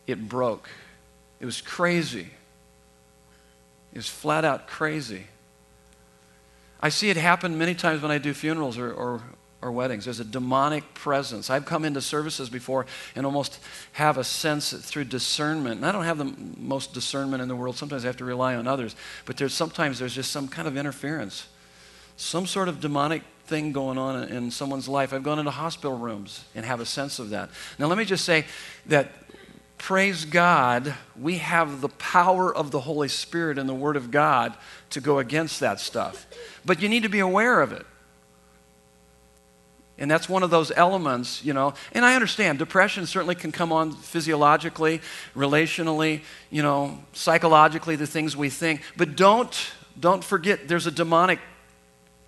[0.06, 0.68] it broke.
[1.40, 2.28] It was crazy.
[3.92, 5.24] It was flat out crazy.
[6.80, 9.22] I see it happen many times when I do funerals or, or,
[9.62, 10.04] or, weddings.
[10.04, 11.48] There's a demonic presence.
[11.48, 13.58] I've come into services before and almost
[13.92, 15.76] have a sense through discernment.
[15.76, 17.76] And I don't have the most discernment in the world.
[17.76, 18.94] Sometimes I have to rely on others.
[19.24, 21.46] But there's sometimes there's just some kind of interference,
[22.16, 25.12] some sort of demonic thing going on in someone's life.
[25.12, 27.48] I've gone into hospital rooms and have a sense of that.
[27.78, 28.44] Now, let me just say
[28.86, 29.10] that
[29.78, 34.54] praise God, we have the power of the Holy Spirit and the Word of God
[34.90, 36.26] to go against that stuff.
[36.64, 37.86] But you need to be aware of it.
[39.98, 41.72] And that's one of those elements, you know.
[41.92, 45.00] And I understand depression certainly can come on physiologically,
[45.34, 48.82] relationally, you know, psychologically, the things we think.
[48.96, 51.38] But don't don't forget there's a demonic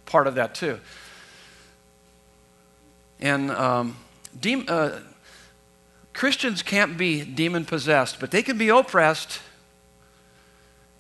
[0.07, 0.81] part of that too.
[3.21, 3.97] And um,
[4.41, 5.01] de- uh,
[6.19, 9.39] Christians can't be demon possessed, but they can be oppressed.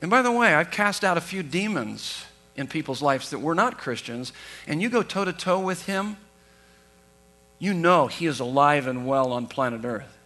[0.00, 3.56] And by the way, I've cast out a few demons in people's lives that were
[3.56, 4.32] not Christians,
[4.68, 6.18] and you go toe to toe with him,
[7.58, 10.16] you know he is alive and well on planet Earth.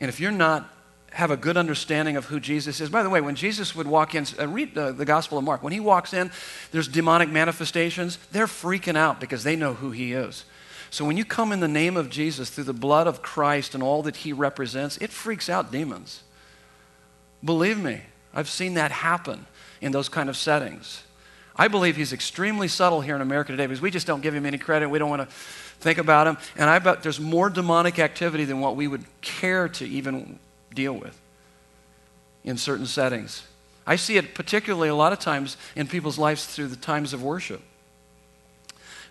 [0.00, 0.68] And if you're not
[1.12, 2.90] have a good understanding of who Jesus is.
[2.90, 5.62] By the way, when Jesus would walk in, uh, read uh, the Gospel of Mark.
[5.62, 6.30] When he walks in,
[6.70, 8.18] there's demonic manifestations.
[8.30, 10.44] They're freaking out because they know who he is.
[10.90, 13.82] So when you come in the name of Jesus through the blood of Christ and
[13.82, 16.22] all that he represents, it freaks out demons.
[17.44, 18.02] Believe me,
[18.34, 19.46] I've seen that happen
[19.80, 21.02] in those kind of settings.
[21.54, 24.46] I believe he's extremely subtle here in America today because we just don't give him
[24.46, 24.88] any credit.
[24.88, 25.34] We don't want to
[25.80, 26.38] think about him.
[26.56, 30.38] And I bet there's more demonic activity than what we would care to even
[30.72, 31.20] deal with
[32.44, 33.46] in certain settings.
[33.86, 37.22] I see it particularly a lot of times in people's lives through the times of
[37.22, 37.60] worship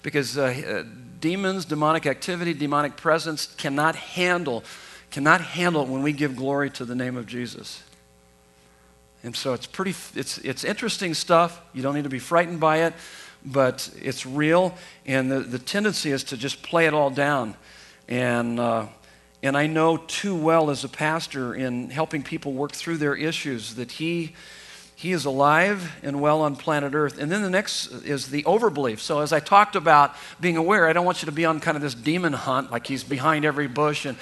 [0.03, 0.83] because uh, uh,
[1.19, 4.63] demons, demonic activity, demonic presence cannot handle,
[5.11, 7.83] cannot handle it when we give glory to the name of Jesus.
[9.23, 11.61] And so it's pretty, it's, it's interesting stuff.
[11.73, 12.93] You don't need to be frightened by it,
[13.43, 14.75] but it's real.
[15.05, 17.55] And the, the tendency is to just play it all down.
[18.07, 18.85] And, uh,
[19.43, 23.75] and I know too well as a pastor in helping people work through their issues
[23.75, 24.33] that he
[24.97, 27.19] he is alive and well on planet Earth.
[27.19, 28.97] And then the next is the overbelief.
[28.97, 31.77] So, as I talked about being aware, I don't want you to be on kind
[31.77, 34.07] of this demon hunt, like he's behind every bush.
[34.07, 34.17] And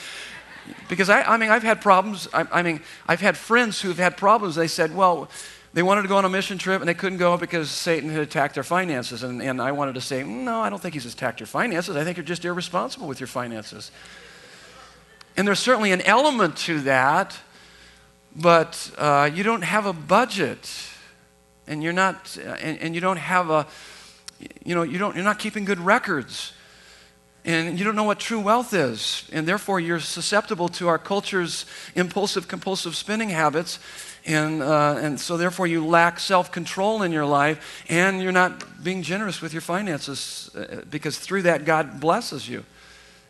[0.90, 2.28] because I, I mean, I've had problems.
[2.34, 4.56] I, I mean, I've had friends who've had problems.
[4.56, 5.30] They said, well,
[5.74, 8.20] they wanted to go on a mission trip and they couldn't go because Satan had
[8.20, 9.24] attacked their finances.
[9.24, 11.96] And, and I wanted to say, no, I don't think he's attacked your finances.
[11.96, 13.92] I think you're just irresponsible with your finances.
[15.38, 17.40] And there's certainly an element to that
[18.36, 20.70] but uh, you don't have a budget
[21.68, 23.66] and you're not and, and, you don't have a
[24.64, 26.54] you know you don't you're not keeping good records
[27.46, 29.30] and you don't know what true wealth is.
[29.32, 33.78] And therefore, you're susceptible to our culture's impulsive, compulsive spending habits.
[34.26, 38.84] And, uh, and so, therefore, you lack self control in your life, and you're not
[38.84, 42.66] being generous with your finances uh, because through that, God blesses you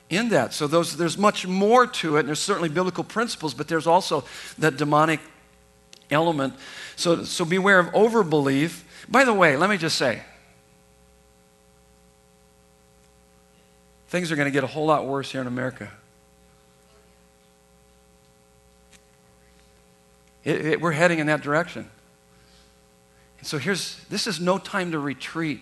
[0.09, 0.53] in that.
[0.53, 2.21] So, those, there's much more to it.
[2.21, 4.23] And there's certainly biblical principles, but there's also
[4.57, 5.19] that demonic
[6.11, 6.53] element.
[6.95, 8.83] So, so beware of overbelief.
[9.09, 10.21] By the way, let me just say,
[14.07, 15.91] things are going to get a whole lot worse here in America.
[20.43, 21.89] It, it, we're heading in that direction.
[23.39, 25.61] And so here's this is no time to retreat.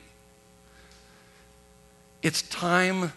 [2.22, 3.12] It's time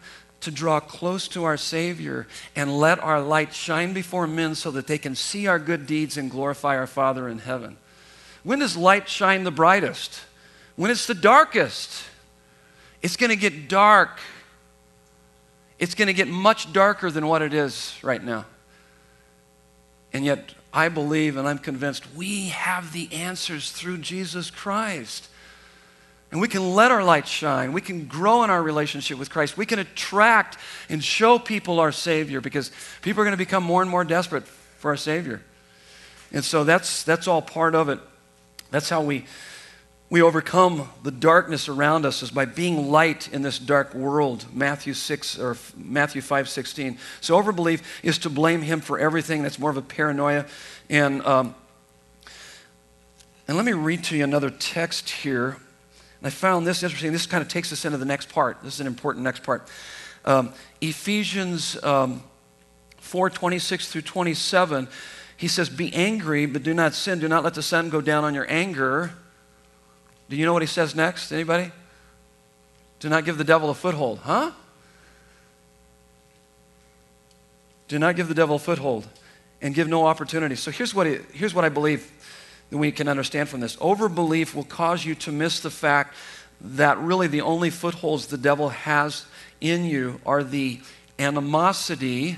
[0.46, 4.88] to draw close to our Savior and let our light shine before men so that
[4.88, 7.76] they can see our good deeds and glorify our Father in heaven.
[8.42, 10.22] When does light shine the brightest?
[10.74, 12.04] When it's the darkest.
[13.02, 14.18] It's going to get dark
[15.78, 18.46] it's going to get much darker than what it is right now.
[20.12, 25.28] And yet, I believe and I'm convinced we have the answers through Jesus Christ.
[26.32, 27.72] And we can let our light shine.
[27.72, 29.56] We can grow in our relationship with Christ.
[29.56, 30.58] We can attract
[30.88, 34.46] and show people our Savior because people are going to become more and more desperate
[34.46, 35.42] for our Savior.
[36.32, 38.00] And so that's, that's all part of it.
[38.70, 39.24] That's how we
[40.08, 44.44] we overcome the darkness around us is by being light in this dark world.
[44.52, 46.98] Matthew 6 or Matthew 5:16.
[47.20, 49.42] So overbelief is to blame him for everything.
[49.42, 50.46] That's more of a paranoia.
[50.88, 51.54] And um,
[53.48, 55.56] and let me read to you another text here.
[56.20, 57.12] And I found this interesting.
[57.12, 58.62] This kind of takes us into the next part.
[58.62, 59.68] This is an important next part.
[60.24, 62.22] Um, Ephesians um,
[62.98, 64.88] 4 26 through 27.
[65.36, 67.18] He says, Be angry, but do not sin.
[67.18, 69.12] Do not let the sun go down on your anger
[70.28, 71.32] do you know what he says next?
[71.32, 71.70] Anybody?
[72.98, 74.20] Do not give the devil a foothold.
[74.20, 74.50] Huh?
[77.88, 79.06] Do not give the devil a foothold
[79.62, 80.56] and give no opportunity.
[80.56, 82.10] So here's what, it, here's what I believe
[82.70, 83.76] that we can understand from this.
[83.76, 86.14] Overbelief will cause you to miss the fact
[86.60, 89.26] that really the only footholds the devil has
[89.60, 90.80] in you are the
[91.18, 92.36] animosity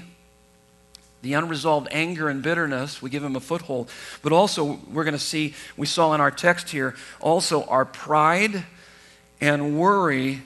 [1.22, 3.90] the unresolved anger and bitterness, we give him a foothold.
[4.22, 8.64] But also, we're going to see, we saw in our text here, also our pride
[9.40, 10.42] and worry.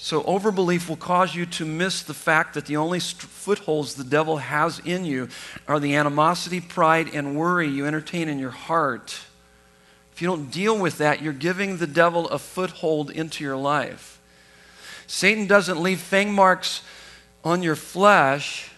[0.00, 4.36] So, overbelief will cause you to miss the fact that the only footholds the devil
[4.36, 5.28] has in you
[5.66, 9.18] are the animosity, pride, and worry you entertain in your heart.
[10.12, 14.20] If you don't deal with that, you're giving the devil a foothold into your life.
[15.08, 16.82] Satan doesn't leave fang marks
[17.42, 18.70] on your flesh,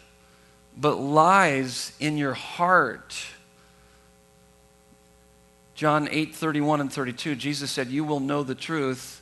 [0.74, 3.14] but lies in your heart.
[5.74, 9.19] John 8 31 and 32, Jesus said, You will know the truth,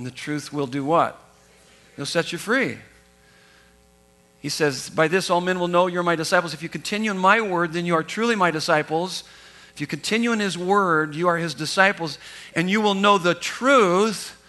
[0.00, 1.22] and the truth will do what?
[1.92, 2.78] It'll set you free.
[4.40, 6.54] He says, By this all men will know you're my disciples.
[6.54, 9.24] If you continue in my word, then you are truly my disciples.
[9.74, 12.16] If you continue in his word, you are his disciples,
[12.56, 14.42] and you will know the truth.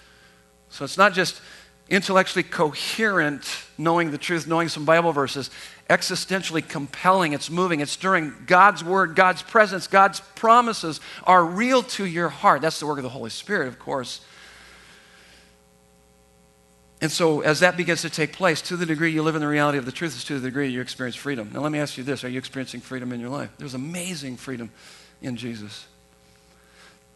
[0.70, 1.42] So it's not just
[1.90, 5.50] intellectually coherent, knowing the truth, knowing some Bible verses,
[5.90, 8.34] existentially compelling, it's moving, it's stirring.
[8.48, 12.62] God's word, God's presence, God's promises are real to your heart.
[12.62, 14.22] That's the work of the Holy Spirit, of course.
[17.02, 19.48] And so, as that begins to take place, to the degree you live in the
[19.48, 21.50] reality of the truth, is to the degree you experience freedom.
[21.52, 23.50] Now, let me ask you this Are you experiencing freedom in your life?
[23.58, 24.70] There's amazing freedom
[25.20, 25.88] in Jesus.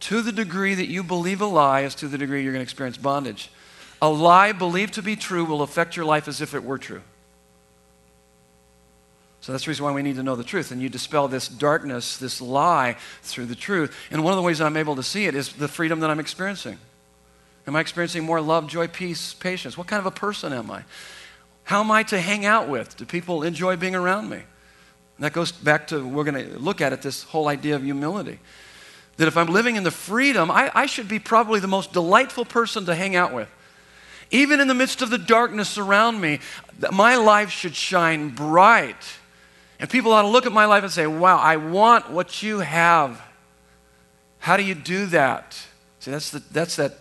[0.01, 2.63] To the degree that you believe a lie, is to the degree you're going to
[2.63, 3.51] experience bondage.
[4.01, 7.01] A lie believed to be true will affect your life as if it were true.
[9.41, 10.71] So that's the reason why we need to know the truth.
[10.71, 13.95] And you dispel this darkness, this lie, through the truth.
[14.09, 16.19] And one of the ways I'm able to see it is the freedom that I'm
[16.19, 16.79] experiencing.
[17.67, 19.77] Am I experiencing more love, joy, peace, patience?
[19.77, 20.83] What kind of a person am I?
[21.63, 22.95] How am I to hang out with?
[22.95, 24.37] Do people enjoy being around me?
[24.37, 27.83] And that goes back to, we're going to look at it, this whole idea of
[27.83, 28.39] humility.
[29.17, 32.45] That if I'm living in the freedom, I, I should be probably the most delightful
[32.45, 33.49] person to hang out with.
[34.29, 36.39] Even in the midst of the darkness around me,
[36.91, 39.01] my life should shine bright.
[39.79, 42.59] And people ought to look at my life and say, Wow, I want what you
[42.59, 43.21] have.
[44.39, 45.57] How do you do that?
[45.99, 46.97] See, that's, the, that's that,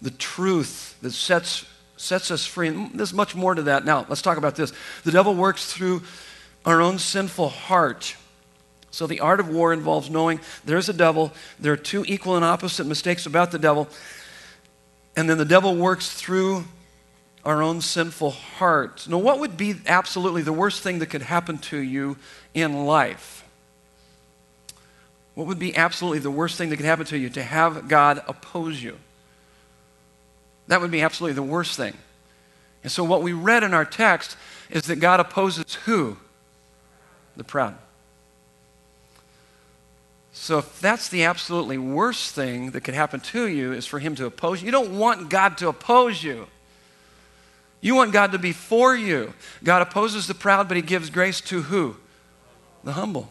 [0.00, 1.64] the truth that sets,
[1.96, 2.68] sets us free.
[2.68, 3.84] And there's much more to that.
[3.84, 4.72] Now, let's talk about this.
[5.04, 6.02] The devil works through
[6.64, 8.16] our own sinful heart.
[8.90, 11.32] So, the art of war involves knowing there's a devil.
[11.58, 13.88] There are two equal and opposite mistakes about the devil.
[15.16, 16.64] And then the devil works through
[17.44, 19.06] our own sinful heart.
[19.08, 22.16] Now, what would be absolutely the worst thing that could happen to you
[22.54, 23.44] in life?
[25.34, 27.30] What would be absolutely the worst thing that could happen to you?
[27.30, 28.98] To have God oppose you.
[30.68, 31.94] That would be absolutely the worst thing.
[32.82, 34.36] And so, what we read in our text
[34.70, 36.16] is that God opposes who?
[37.36, 37.74] The proud.
[40.32, 44.14] So, if that's the absolutely worst thing that could happen to you, is for Him
[44.16, 46.46] to oppose you, you don't want God to oppose you.
[47.80, 49.34] You want God to be for you.
[49.64, 51.96] God opposes the proud, but He gives grace to who?
[52.84, 53.30] The humble.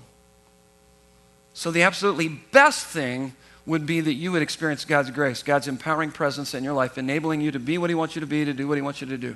[1.53, 3.33] So, the absolutely best thing
[3.67, 7.41] would be that you would experience God's grace, God's empowering presence in your life, enabling
[7.41, 9.07] you to be what He wants you to be, to do what He wants you
[9.07, 9.35] to do.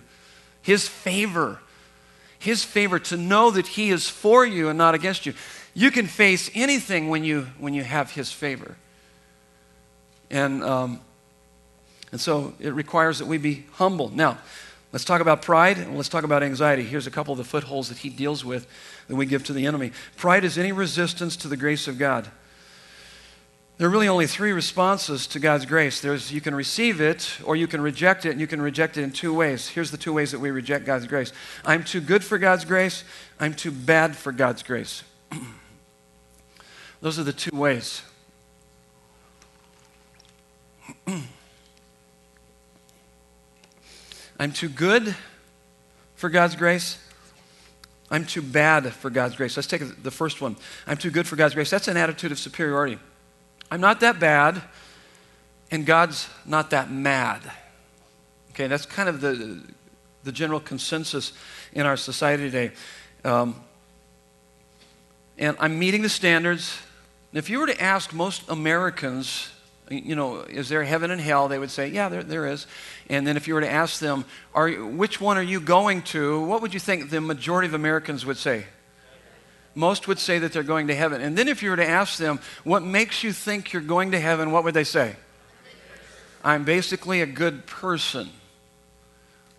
[0.61, 1.59] His favor.
[2.39, 5.33] His favor to know that He is for you and not against you.
[5.73, 8.77] You can face anything when you, when you have His favor.
[10.29, 11.01] And, um,
[12.13, 14.09] and so it requires that we be humble.
[14.09, 14.37] Now,
[14.93, 16.83] let's talk about pride and let's talk about anxiety.
[16.83, 18.65] Here's a couple of the footholds that He deals with
[19.09, 19.91] that we give to the enemy.
[20.15, 22.31] Pride is any resistance to the grace of God.
[23.81, 26.01] There are really only three responses to God's grace.
[26.01, 29.01] There's you can receive it or you can reject it, and you can reject it
[29.01, 29.69] in two ways.
[29.69, 31.33] Here's the two ways that we reject God's grace.
[31.65, 33.03] I'm too good for God's grace,
[33.39, 35.01] I'm too bad for God's grace.
[37.01, 38.03] Those are the two ways.
[44.39, 45.15] I'm too good
[46.13, 46.99] for God's grace.
[48.11, 49.57] I'm too bad for God's grace.
[49.57, 50.55] Let's take the first one.
[50.85, 51.71] I'm too good for God's grace.
[51.71, 52.99] That's an attitude of superiority.
[53.71, 54.61] I'm not that bad,
[55.71, 57.39] and God's not that mad.
[58.49, 59.63] Okay, that's kind of the,
[60.25, 61.31] the general consensus
[61.71, 62.73] in our society today.
[63.23, 63.55] Um,
[65.37, 66.77] and I'm meeting the standards.
[67.31, 69.49] If you were to ask most Americans,
[69.89, 71.47] you know, is there heaven and hell?
[71.47, 72.67] They would say, yeah, there, there is.
[73.09, 76.41] And then if you were to ask them, are, which one are you going to?
[76.41, 78.65] What would you think the majority of Americans would say?
[79.73, 81.21] Most would say that they're going to heaven.
[81.21, 84.19] And then if you were to ask them, what makes you think you're going to
[84.19, 85.15] heaven, what would they say?
[86.43, 88.29] I'm basically a good person.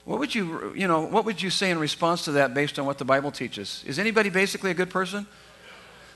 [0.04, 2.86] What would you, you know, what would you say in response to that based on
[2.86, 3.84] what the Bible teaches?
[3.86, 5.26] Is anybody basically a good person?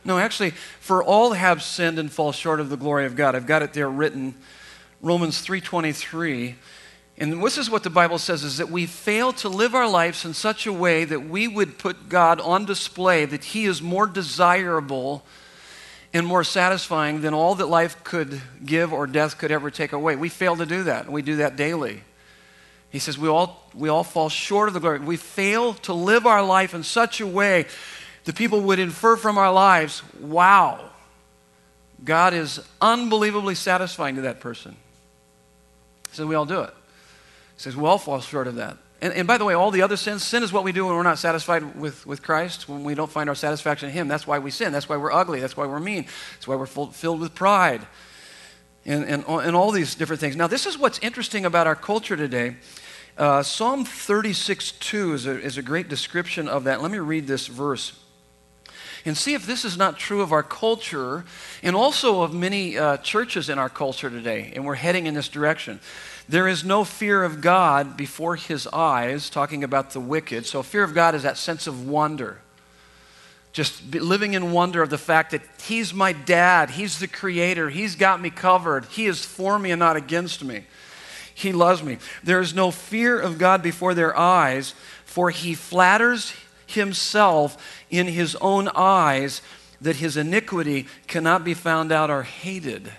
[0.04, 3.34] No, actually, for all have sinned and fall short of the glory of God.
[3.34, 4.34] I've got it there written,
[5.00, 6.54] Romans 3:23.
[7.18, 10.24] And this is what the Bible says is that we fail to live our lives
[10.24, 14.06] in such a way that we would put God on display, that He is more
[14.06, 15.24] desirable
[16.12, 20.14] and more satisfying than all that life could give or death could ever take away.
[20.16, 22.02] We fail to do that, and we do that daily.
[22.90, 24.98] He says we all, we all fall short of the glory.
[24.98, 27.66] We fail to live our life in such a way
[28.24, 30.90] that people would infer from our lives, wow,
[32.04, 34.76] God is unbelievably satisfying to that person.
[36.12, 36.74] So we all do it.
[37.56, 38.76] Says, we all fall short of that.
[39.02, 40.94] And, and, by the way, all the other sins, sin is what we do when
[40.94, 44.08] we're not satisfied with, with Christ, when we don't find our satisfaction in Him.
[44.08, 44.72] That's why we sin.
[44.72, 45.40] That's why we're ugly.
[45.40, 46.06] That's why we're mean.
[46.34, 47.86] That's why we're full, filled with pride
[48.86, 50.36] and, and, and all these different things.
[50.36, 52.56] Now, this is what's interesting about our culture today.
[53.18, 56.80] Uh, Psalm 36 2 is a, is a great description of that.
[56.80, 57.98] Let me read this verse
[59.04, 61.24] and see if this is not true of our culture
[61.62, 64.52] and also of many uh, churches in our culture today.
[64.54, 65.80] And we're heading in this direction.
[66.28, 70.44] There is no fear of God before his eyes, talking about the wicked.
[70.46, 72.40] So, fear of God is that sense of wonder.
[73.52, 77.94] Just living in wonder of the fact that he's my dad, he's the creator, he's
[77.94, 80.64] got me covered, he is for me and not against me.
[81.34, 81.98] He loves me.
[82.24, 84.74] There is no fear of God before their eyes,
[85.04, 86.34] for he flatters
[86.66, 89.42] himself in his own eyes
[89.80, 92.92] that his iniquity cannot be found out or hated.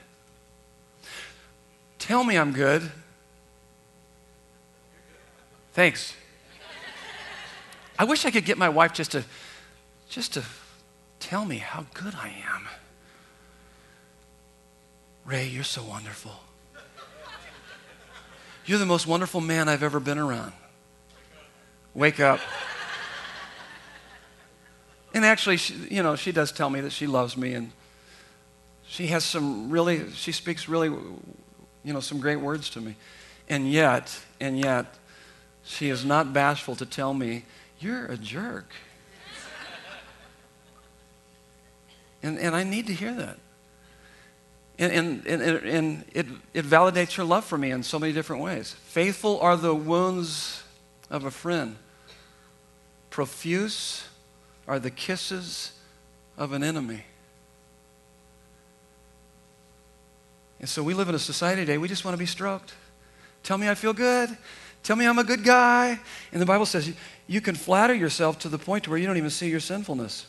[2.00, 2.92] Tell me I'm good.
[5.78, 6.16] Thanks.
[8.00, 9.24] I wish I could get my wife just to
[10.10, 10.44] just to
[11.20, 12.68] tell me how good I am.
[15.24, 16.32] Ray, you're so wonderful.
[18.66, 20.52] You're the most wonderful man I've ever been around.
[21.94, 22.40] Wake up.
[25.14, 27.72] And actually, she, you know, she does tell me that she loves me and
[28.88, 32.96] she has some really, she speaks really, you know, some great words to me.
[33.48, 34.88] And yet, and yet,
[35.68, 37.44] she is not bashful to tell me,
[37.80, 38.72] You're a jerk.
[42.24, 43.38] and, and I need to hear that.
[44.80, 48.44] And, and, and, and it, it validates her love for me in so many different
[48.44, 48.74] ways.
[48.86, 50.64] Faithful are the wounds
[51.10, 51.76] of a friend,
[53.10, 54.08] profuse
[54.68, 55.74] are the kisses
[56.38, 57.04] of an enemy.
[60.60, 62.74] And so we live in a society today, we just want to be stroked.
[63.44, 64.36] Tell me I feel good.
[64.84, 66.00] Tell me I'm a good guy.
[66.32, 66.94] And the Bible says
[67.28, 70.26] you can flatter yourself to the point where you don't even see your sinfulness.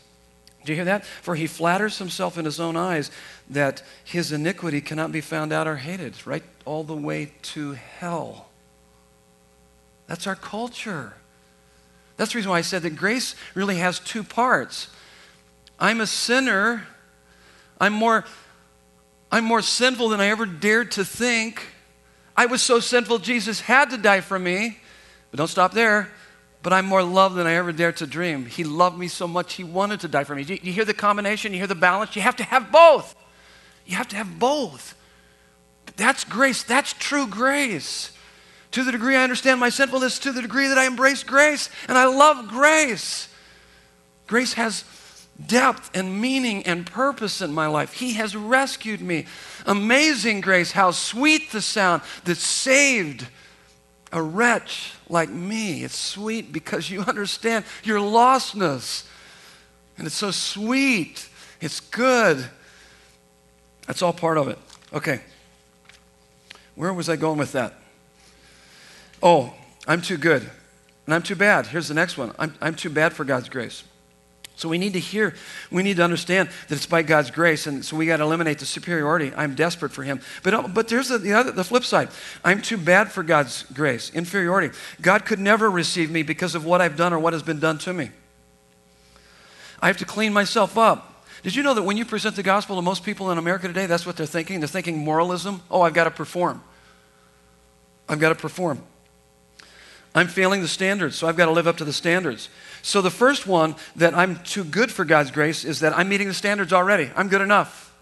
[0.65, 1.07] Do you hear that?
[1.07, 3.11] For he flatters himself in his own eyes
[3.49, 8.49] that his iniquity cannot be found out or hated, right all the way to hell.
[10.09, 11.15] That's our culture.
[12.17, 14.89] That's the reason why I said that grace really has two parts.
[15.79, 16.87] I'm a sinner.
[17.81, 18.25] I'm more,
[19.31, 21.63] I'm more sinful than I ever dared to think.
[22.39, 24.79] I was so sinful, Jesus had to die for me.
[25.33, 26.09] But don't stop there.
[26.63, 28.47] But I'm more loved than I ever dared to dream.
[28.47, 30.45] He loved me so much, He wanted to die for me.
[30.45, 31.51] You, you hear the combination?
[31.53, 32.15] You hear the balance?
[32.15, 33.17] You have to have both.
[33.87, 34.95] You have to have both.
[35.97, 36.63] That's grace.
[36.63, 38.13] That's true grace.
[38.71, 41.99] To the degree I understand my sinfulness, to the degree that I embrace grace, and
[41.99, 43.29] I love grace.
[44.29, 44.85] Grace has
[45.47, 47.95] depth and meaning and purpose in my life.
[47.95, 49.27] He has rescued me.
[49.67, 53.27] Amazing grace, how sweet the sound that saved
[54.13, 55.85] a wretch like me.
[55.85, 59.07] It's sweet because you understand your lostness.
[59.97, 61.29] And it's so sweet.
[61.61, 62.45] It's good.
[63.87, 64.59] That's all part of it.
[64.93, 65.21] Okay.
[66.75, 67.75] Where was I going with that?
[69.23, 69.55] Oh,
[69.87, 70.49] I'm too good.
[71.07, 71.67] And I'm too bad.
[71.67, 73.83] Here's the next one I'm, I'm too bad for God's grace.
[74.59, 75.35] So we need to hear,
[75.71, 78.59] we need to understand that it's by God's grace, and so we got to eliminate
[78.59, 79.33] the superiority.
[79.37, 80.21] I'm desperate for Him.
[80.43, 82.09] But, uh, but there's the, the, other, the flip side.
[82.45, 84.77] I'm too bad for God's grace, inferiority.
[85.01, 87.79] God could never receive me because of what I've done or what has been done
[87.79, 88.11] to me.
[89.81, 91.25] I have to clean myself up.
[91.45, 93.87] Did you know that when you present the gospel to most people in America today,
[93.87, 94.59] that's what they're thinking?
[94.59, 95.63] They're thinking moralism.
[95.71, 96.65] Oh, I've got to perform.
[98.09, 98.83] I've got to perform.
[100.17, 102.49] I'm failing the standards, so I've got to live up to the standards.
[102.83, 106.29] So the first one that I'm too good for God's grace is that I'm meeting
[106.29, 107.11] the standards already.
[107.17, 107.95] I'm good enough.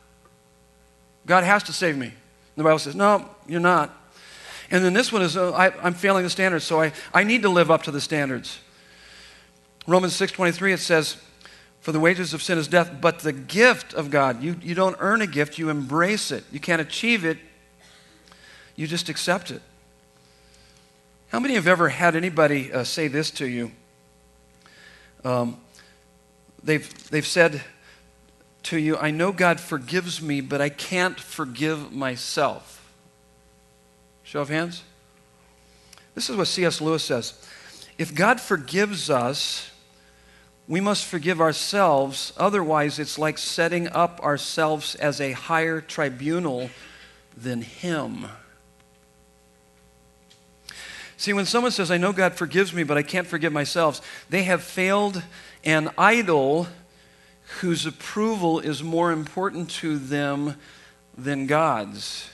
[1.27, 2.13] God has to save me.
[2.57, 3.95] The Bible says, no, you're not.
[4.71, 7.43] And then this one is, uh, I, am failing the standards, so I, I need
[7.43, 8.59] to live up to the standards.
[9.87, 11.17] Romans 6.23, it says,
[11.81, 14.97] for the wages of sin is death, but the gift of God, you, you don't
[14.99, 16.43] earn a gift, you embrace it.
[16.51, 17.39] You can't achieve it,
[18.75, 19.63] you just accept it.
[21.29, 23.71] How many have ever had anybody uh, say this to you?
[25.27, 25.57] Um,
[26.63, 27.61] they've, they've said
[28.63, 32.93] to you, I know God forgives me, but I can't forgive myself.
[34.23, 34.85] Show of hands.
[36.15, 36.81] This is what C.S.
[36.81, 37.45] Lewis says.
[37.99, 39.73] If God forgives us,
[40.69, 42.33] we must forgive ourselves.
[42.37, 46.71] Otherwise, it's like setting up ourselves as a higher tribunal
[47.37, 48.27] than Him.
[51.27, 54.45] See, when someone says, I know God forgives me, but I can't forgive myself, they
[54.45, 55.25] have failed
[55.65, 56.69] an idol
[57.59, 60.55] whose approval is more important to them
[61.19, 62.31] than God's.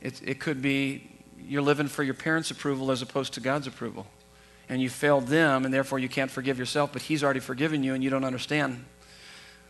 [0.00, 4.06] It, it could be you're living for your parents' approval as opposed to God's approval.
[4.68, 7.94] And you failed them, and therefore you can't forgive yourself, but He's already forgiven you,
[7.94, 8.84] and you don't understand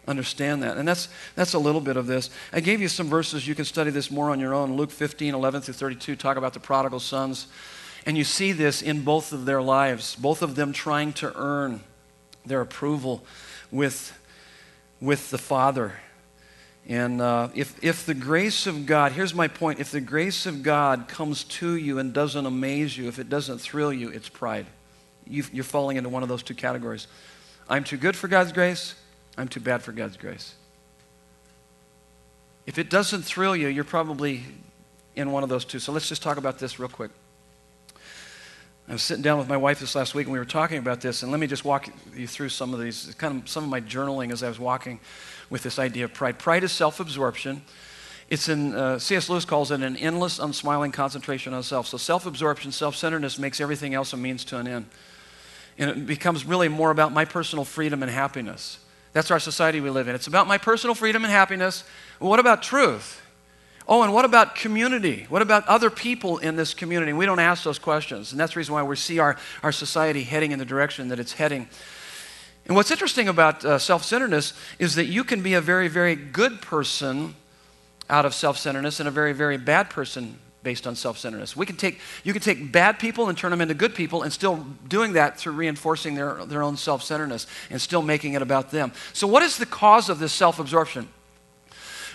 [0.09, 0.77] understand that.
[0.77, 2.31] And that's, that's a little bit of this.
[2.53, 3.47] I gave you some verses.
[3.47, 4.77] You can study this more on your own.
[4.77, 7.47] Luke 15, 11 through 32 talk about the prodigal sons.
[8.07, 11.83] And you see this in both of their lives, both of them trying to earn
[12.47, 13.25] their approval
[13.71, 14.19] with,
[15.01, 15.93] with the Father.
[16.89, 20.63] And uh, if, if the grace of God, here's my point if the grace of
[20.63, 24.67] God comes to you and doesn't amaze you, if it doesn't thrill you, it's pride.
[25.27, 27.07] you you're falling into one of those two categories.
[27.69, 28.95] I'm too good for God's grace.
[29.39, 30.57] I'm too bad for God's grace.
[32.67, 34.43] If it doesn't thrill you, you're probably
[35.15, 35.79] in one of those two.
[35.79, 37.13] So let's just talk about this real quick.
[38.89, 41.01] I was sitting down with my wife this last week and we were talking about
[41.01, 43.71] this, and let me just walk you through some of these, kind of some of
[43.71, 44.99] my journaling as I was walking
[45.51, 46.39] with this idea of pride.
[46.39, 47.63] Pride is self absorption.
[48.31, 49.31] It's in, uh, C.S.
[49.31, 51.87] Lewis calls it an endless, unsmiling concentration on self.
[51.87, 54.87] So self absorption, self centeredness makes everything else a means to an end.
[55.79, 58.79] And it becomes really more about my personal freedom and happiness.
[59.19, 60.15] That's our society we live in.
[60.15, 61.83] It's about my personal freedom and happiness.
[62.21, 63.21] what about truth?
[63.89, 65.27] Oh, and what about community?
[65.29, 67.13] What about other people in this community?
[67.13, 68.31] We don't ask those questions.
[68.31, 71.19] And that's the reason why we see our, our society heading in the direction that
[71.19, 71.69] it's heading.
[72.67, 76.15] And what's interesting about uh, self centeredness is that you can be a very, very
[76.15, 77.35] good person
[78.09, 81.57] out of self centeredness and a very, very bad person based on self-centeredness.
[81.57, 84.33] We can take, you can take bad people and turn them into good people and
[84.33, 88.93] still doing that through reinforcing their, their own self-centeredness and still making it about them.
[89.13, 91.09] So what is the cause of this self-absorption?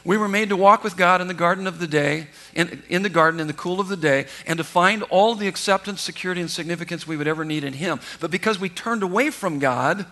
[0.05, 3.03] We were made to walk with God in the garden of the day, in, in
[3.03, 6.41] the garden in the cool of the day, and to find all the acceptance, security,
[6.41, 8.01] and significance we would ever need in Him.
[8.19, 10.05] But because we turned away from God,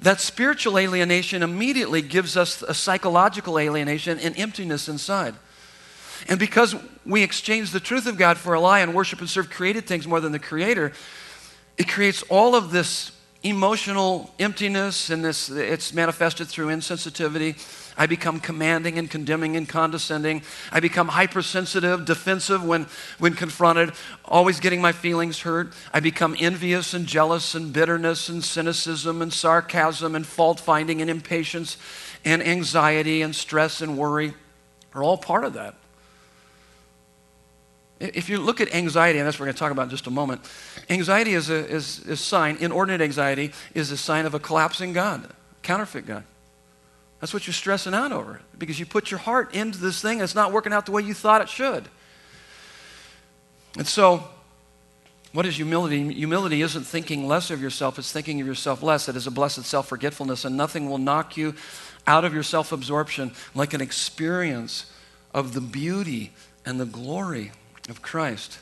[0.00, 5.36] that spiritual alienation immediately gives us a psychological alienation and emptiness inside.
[6.28, 6.74] And because
[7.06, 10.06] we exchange the truth of God for a lie and worship and serve created things
[10.06, 10.92] more than the Creator,
[11.76, 13.12] it creates all of this
[13.42, 17.56] emotional emptiness and this it's manifested through insensitivity
[18.00, 20.40] I become commanding and condemning and condescending.
[20.72, 22.86] I become hypersensitive, defensive when,
[23.18, 23.92] when confronted,
[24.24, 25.74] always getting my feelings hurt.
[25.92, 31.10] I become envious and jealous and bitterness and cynicism and sarcasm and fault finding and
[31.10, 31.76] impatience
[32.24, 34.32] and anxiety and stress and worry
[34.94, 35.74] are all part of that.
[38.00, 40.06] If you look at anxiety, and that's what we're going to talk about in just
[40.06, 40.40] a moment,
[40.88, 45.28] anxiety is a is, is sign, inordinate anxiety is a sign of a collapsing God,
[45.62, 46.24] counterfeit God.
[47.20, 50.22] That's what you're stressing out over because you put your heart into this thing and
[50.22, 51.84] it's not working out the way you thought it should.
[53.76, 54.24] And so,
[55.32, 56.10] what is humility?
[56.14, 59.10] Humility isn't thinking less of yourself, it's thinking of yourself less.
[59.10, 61.54] It is a blessed self forgetfulness, and nothing will knock you
[62.06, 64.90] out of your self absorption like an experience
[65.34, 66.32] of the beauty
[66.64, 67.52] and the glory
[67.88, 68.58] of Christ.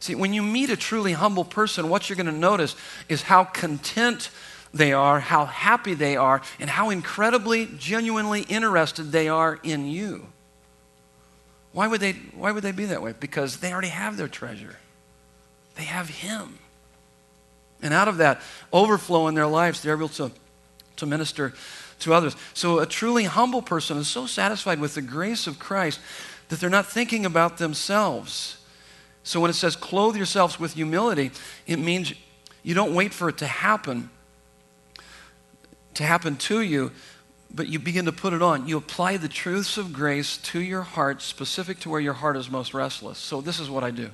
[0.00, 2.76] See, when you meet a truly humble person, what you're going to notice
[3.08, 4.30] is how content
[4.74, 10.26] they are, how happy they are, and how incredibly, genuinely interested they are in you.
[11.72, 13.14] Why would they, why would they be that way?
[13.18, 14.76] Because they already have their treasure,
[15.76, 16.58] they have Him.
[17.82, 18.40] And out of that
[18.72, 20.30] overflow in their lives, they're able to,
[20.96, 21.52] to minister
[22.00, 22.36] to others.
[22.54, 26.00] So, a truly humble person is so satisfied with the grace of Christ
[26.48, 28.58] that they're not thinking about themselves.
[29.22, 31.30] So when it says clothe yourselves with humility,
[31.66, 32.12] it means
[32.62, 34.10] you don't wait for it to happen
[35.94, 36.92] to happen to you,
[37.52, 38.68] but you begin to put it on.
[38.68, 42.50] You apply the truths of grace to your heart, specific to where your heart is
[42.50, 43.18] most restless.
[43.18, 44.10] So this is what I do.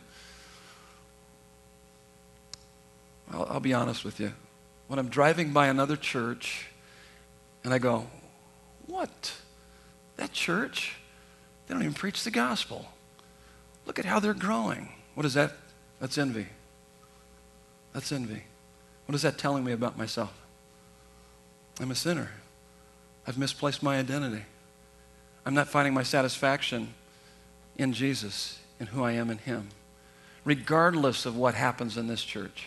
[3.33, 4.33] I'll, I'll be honest with you.
[4.89, 6.67] When I'm driving by another church
[7.65, 8.07] and I go,
[8.87, 9.35] What?
[10.17, 10.97] That church?
[11.71, 12.85] They don't even preach the gospel.
[13.87, 14.89] Look at how they're growing.
[15.15, 15.53] What is that?
[16.01, 16.49] That's envy.
[17.93, 18.43] That's envy.
[19.07, 20.33] What is that telling me about myself?
[21.79, 22.33] I'm a sinner.
[23.25, 24.43] I've misplaced my identity.
[25.47, 26.93] I'm not finding my satisfaction
[27.77, 29.69] in Jesus, in who I am in Him,
[30.45, 32.67] regardless of what happens in this church.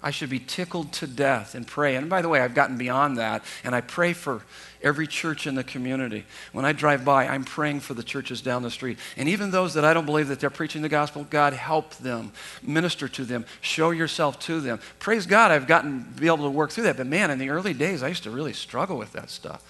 [0.00, 1.96] I should be tickled to death and pray.
[1.96, 4.42] And by the way, I've gotten beyond that, and I pray for
[4.80, 6.24] every church in the community.
[6.52, 8.98] When I drive by, I'm praying for the churches down the street.
[9.16, 12.30] And even those that I don't believe that they're preaching the gospel, God, help them,
[12.62, 14.78] minister to them, show yourself to them.
[15.00, 16.96] Praise God, I've gotten be able to work through that.
[16.96, 19.64] But man, in the early days, I used to really struggle with that stuff.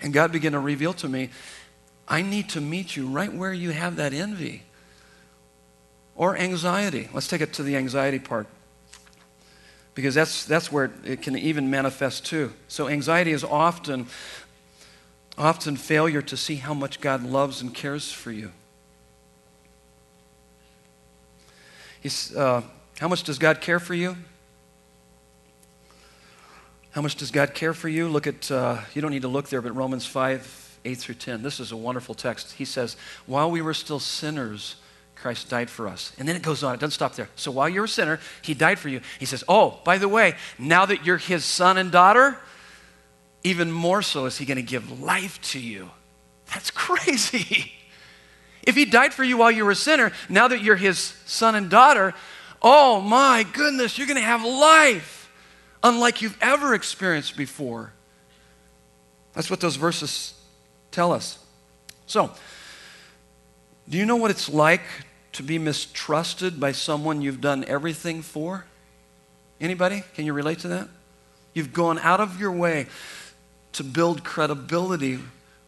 [0.00, 1.28] And God began to reveal to me,
[2.08, 4.62] I need to meet you right where you have that envy
[6.14, 7.10] or anxiety.
[7.12, 8.46] Let's take it to the anxiety part
[9.96, 12.52] because that's, that's where it can even manifest too.
[12.68, 14.06] So anxiety is often,
[15.38, 18.52] often failure to see how much God loves and cares for you.
[22.02, 22.62] He's, uh,
[23.00, 24.16] how much does God care for you?
[26.90, 28.06] How much does God care for you?
[28.06, 31.42] Look at, uh, you don't need to look there, but Romans 5, 8 through 10.
[31.42, 32.52] This is a wonderful text.
[32.52, 34.76] He says, While we were still sinners,
[35.16, 36.12] Christ died for us.
[36.18, 37.28] And then it goes on, it doesn't stop there.
[37.36, 39.00] So while you're a sinner, he died for you.
[39.18, 42.38] He says, Oh, by the way, now that you're his son and daughter,
[43.42, 45.90] even more so is he going to give life to you.
[46.52, 47.72] That's crazy.
[48.62, 51.54] if he died for you while you were a sinner, now that you're his son
[51.54, 52.14] and daughter,
[52.62, 55.30] oh my goodness, you're going to have life
[55.82, 57.92] unlike you've ever experienced before.
[59.32, 60.34] That's what those verses
[60.90, 61.38] tell us.
[62.06, 62.32] So,
[63.88, 64.82] do you know what it's like
[65.32, 68.64] to be mistrusted by someone you've done everything for?
[69.60, 70.02] Anybody?
[70.14, 70.88] Can you relate to that?
[71.54, 72.86] You've gone out of your way
[73.72, 75.18] to build credibility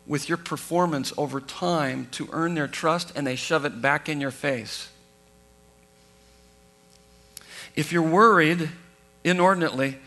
[0.06, 4.20] with your performance over time to earn their trust, and they shove it back in
[4.20, 4.88] your face.
[7.76, 8.70] If you're worried
[9.22, 9.98] inordinately,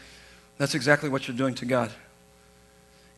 [0.57, 1.91] that's exactly what you're doing to God.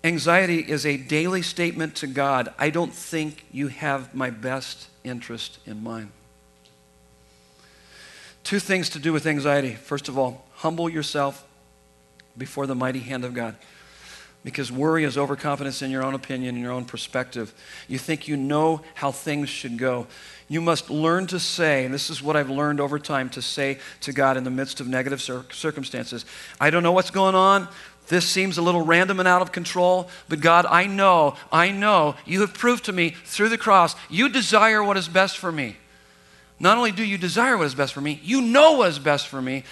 [0.03, 5.59] Anxiety is a daily statement to God I don't think you have my best interest
[5.65, 6.11] in mind.
[8.43, 9.73] Two things to do with anxiety.
[9.73, 11.47] First of all, humble yourself
[12.37, 13.55] before the mighty hand of God.
[14.43, 17.53] Because worry is overconfidence in your own opinion, in your own perspective.
[17.87, 20.07] You think you know how things should go.
[20.49, 23.79] You must learn to say, and this is what I've learned over time to say
[24.01, 26.25] to God in the midst of negative cir- circumstances
[26.59, 27.69] I don't know what's going on.
[28.07, 32.15] This seems a little random and out of control, but God, I know, I know
[32.25, 35.77] you have proved to me through the cross you desire what is best for me.
[36.59, 39.27] Not only do you desire what is best for me, you know what is best
[39.27, 39.63] for me.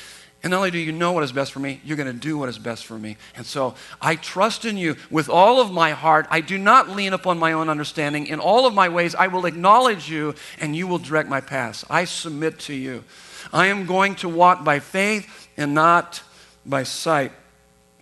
[0.43, 2.35] And not only do you know what is best for me, you're going to do
[2.37, 3.17] what is best for me.
[3.35, 6.25] And so I trust in you with all of my heart.
[6.31, 8.25] I do not lean upon my own understanding.
[8.25, 11.85] In all of my ways, I will acknowledge you and you will direct my paths.
[11.91, 13.03] I submit to you.
[13.53, 16.23] I am going to walk by faith and not
[16.65, 17.33] by sight.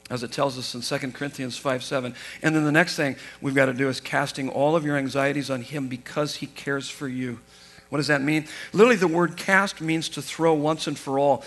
[0.10, 2.16] As it tells us in 2 Corinthians 5 7.
[2.41, 5.49] And then the next thing we've got to do is casting all of your anxieties
[5.49, 7.39] on Him because He cares for you.
[7.89, 8.45] What does that mean?
[8.72, 11.43] Literally, the word cast means to throw once and for all.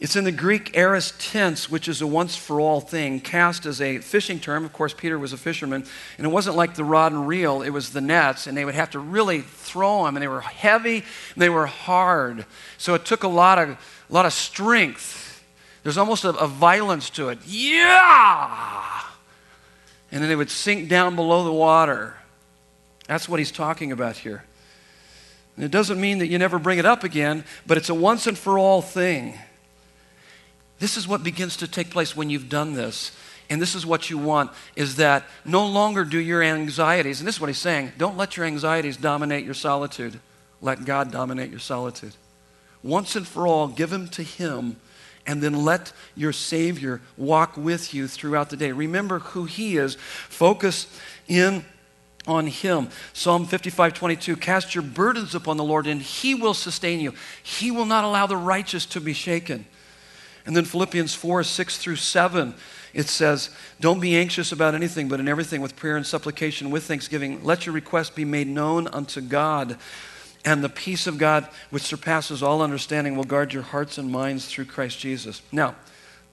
[0.00, 3.20] It's in the Greek aorist tense, which is a once for all thing.
[3.20, 4.64] Cast is a fishing term.
[4.64, 5.86] Of course, Peter was a fisherman.
[6.18, 8.46] And it wasn't like the rod and reel, it was the nets.
[8.46, 10.16] And they would have to really throw them.
[10.16, 11.04] And they were heavy
[11.36, 12.44] they were hard.
[12.76, 15.23] So it took a lot of, a lot of strength.
[15.84, 17.38] There's almost a, a violence to it.
[17.46, 19.02] Yeah!
[20.10, 22.16] And then it would sink down below the water.
[23.06, 24.44] That's what he's talking about here.
[25.56, 28.26] And it doesn't mean that you never bring it up again, but it's a once
[28.26, 29.38] and for all thing.
[30.80, 33.12] This is what begins to take place when you've done this.
[33.50, 37.36] And this is what you want is that no longer do your anxieties, and this
[37.36, 40.18] is what he's saying don't let your anxieties dominate your solitude.
[40.62, 42.14] Let God dominate your solitude.
[42.82, 44.76] Once and for all, give them to Him,
[45.26, 48.72] and then let your Savior walk with you throughout the day.
[48.72, 49.94] Remember who He is.
[49.94, 50.86] Focus
[51.28, 51.64] in
[52.26, 52.88] on him.
[53.12, 57.14] Psalm 55 22 Cast your burdens upon the Lord, and he will sustain you.
[57.42, 59.66] He will not allow the righteous to be shaken.
[60.46, 62.54] And then Philippians 4 6 through 7,
[62.92, 63.50] it says,
[63.80, 67.66] Don't be anxious about anything, but in everything with prayer and supplication with thanksgiving, let
[67.66, 69.78] your request be made known unto God.
[70.44, 74.46] And the peace of God, which surpasses all understanding, will guard your hearts and minds
[74.46, 75.40] through Christ Jesus.
[75.50, 75.74] Now,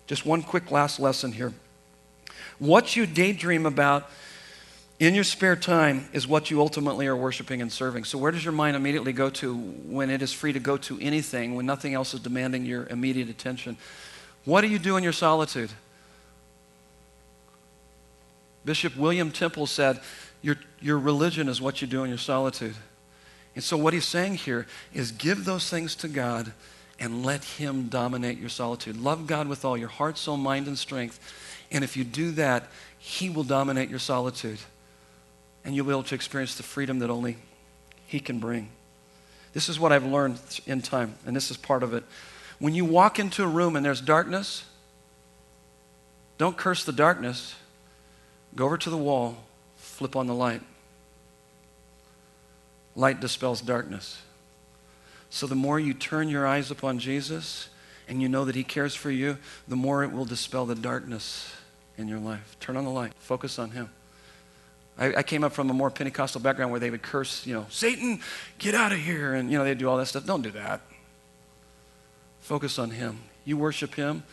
[0.05, 1.53] just one quick last lesson here.
[2.59, 4.09] What you daydream about
[4.99, 8.03] in your spare time is what you ultimately are worshiping and serving.
[8.03, 10.99] So, where does your mind immediately go to when it is free to go to
[10.99, 13.77] anything, when nothing else is demanding your immediate attention?
[14.43, 15.71] What do you do in your solitude?
[18.63, 19.99] Bishop William Temple said,
[20.41, 22.75] your, your religion is what you do in your solitude.
[23.55, 26.53] And so, what he's saying here is give those things to God
[27.01, 28.95] and let Him dominate your solitude.
[28.95, 31.19] Love God with all your heart, soul, mind, and strength.
[31.71, 32.67] And if you do that,
[32.99, 34.59] He will dominate your solitude.
[35.65, 37.37] And you'll be able to experience the freedom that only
[38.05, 38.69] He can bring.
[39.53, 42.03] This is what I've learned in time, and this is part of it.
[42.59, 44.63] When you walk into a room and there's darkness,
[46.37, 47.55] don't curse the darkness.
[48.55, 49.37] Go over to the wall,
[49.75, 50.61] flip on the light.
[52.95, 54.21] Light dispels darkness.
[55.29, 57.69] So the more you turn your eyes upon Jesus
[58.07, 59.37] and you know that He cares for you,
[59.67, 61.53] the more it will dispel the darkness
[61.97, 62.57] in your life.
[62.59, 63.89] Turn on the light, focus on Him.
[64.97, 67.65] I, I came up from a more Pentecostal background where they would curse, you know,
[67.69, 68.19] Satan,
[68.59, 69.33] get out of here.
[69.33, 70.25] And, you know, they'd do all that stuff.
[70.25, 70.81] Don't do that.
[72.41, 73.19] Focus on Him.
[73.45, 74.23] You worship Him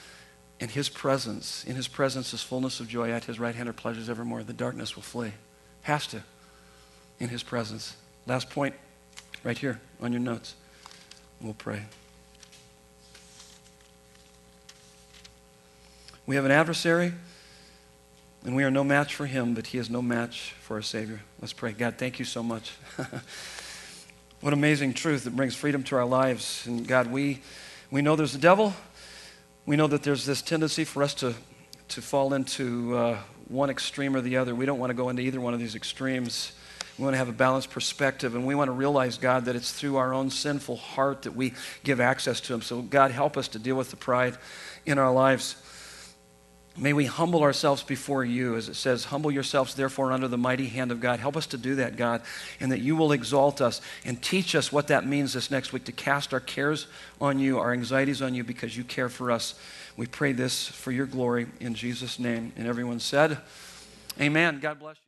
[0.59, 1.65] in His presence.
[1.65, 3.13] In His presence is fullness of joy.
[3.13, 4.43] At His right hand are pleasures evermore.
[4.43, 5.33] The darkness will flee.
[5.83, 6.23] Has to.
[7.21, 7.97] In His presence.
[8.29, 8.75] Last point,
[9.43, 10.55] right here on your notes.
[11.41, 11.85] We'll pray.
[16.27, 17.15] We have an adversary,
[18.45, 21.23] and we are no match for him, but he is no match for our Savior.
[21.41, 21.73] Let's pray.
[21.73, 22.73] God, thank you so much.
[24.43, 26.67] what amazing truth that brings freedom to our lives.
[26.67, 27.41] And God, we
[27.91, 28.75] we know there's a devil.
[29.65, 31.35] We know that there's this tendency for us to,
[31.89, 33.19] to fall into uh,
[33.49, 34.55] one extreme or the other.
[34.55, 36.53] We don't want to go into either one of these extremes.
[36.99, 39.71] We want to have a balanced perspective, and we want to realize, God, that it's
[39.71, 42.61] through our own sinful heart that we give access to Him.
[42.61, 44.37] So, God, help us to deal with the pride
[44.85, 45.57] in our lives.
[46.77, 50.67] May we humble ourselves before you, as it says, humble yourselves therefore under the mighty
[50.67, 51.19] hand of God.
[51.19, 52.23] Help us to do that, God,
[52.61, 55.85] and that you will exalt us and teach us what that means this next week
[55.85, 56.87] to cast our cares
[57.21, 59.55] on you, our anxieties on you, because you care for us.
[59.97, 62.53] We pray this for your glory in Jesus' name.
[62.57, 63.39] And everyone said,
[64.21, 64.61] Amen.
[64.61, 65.08] God bless you.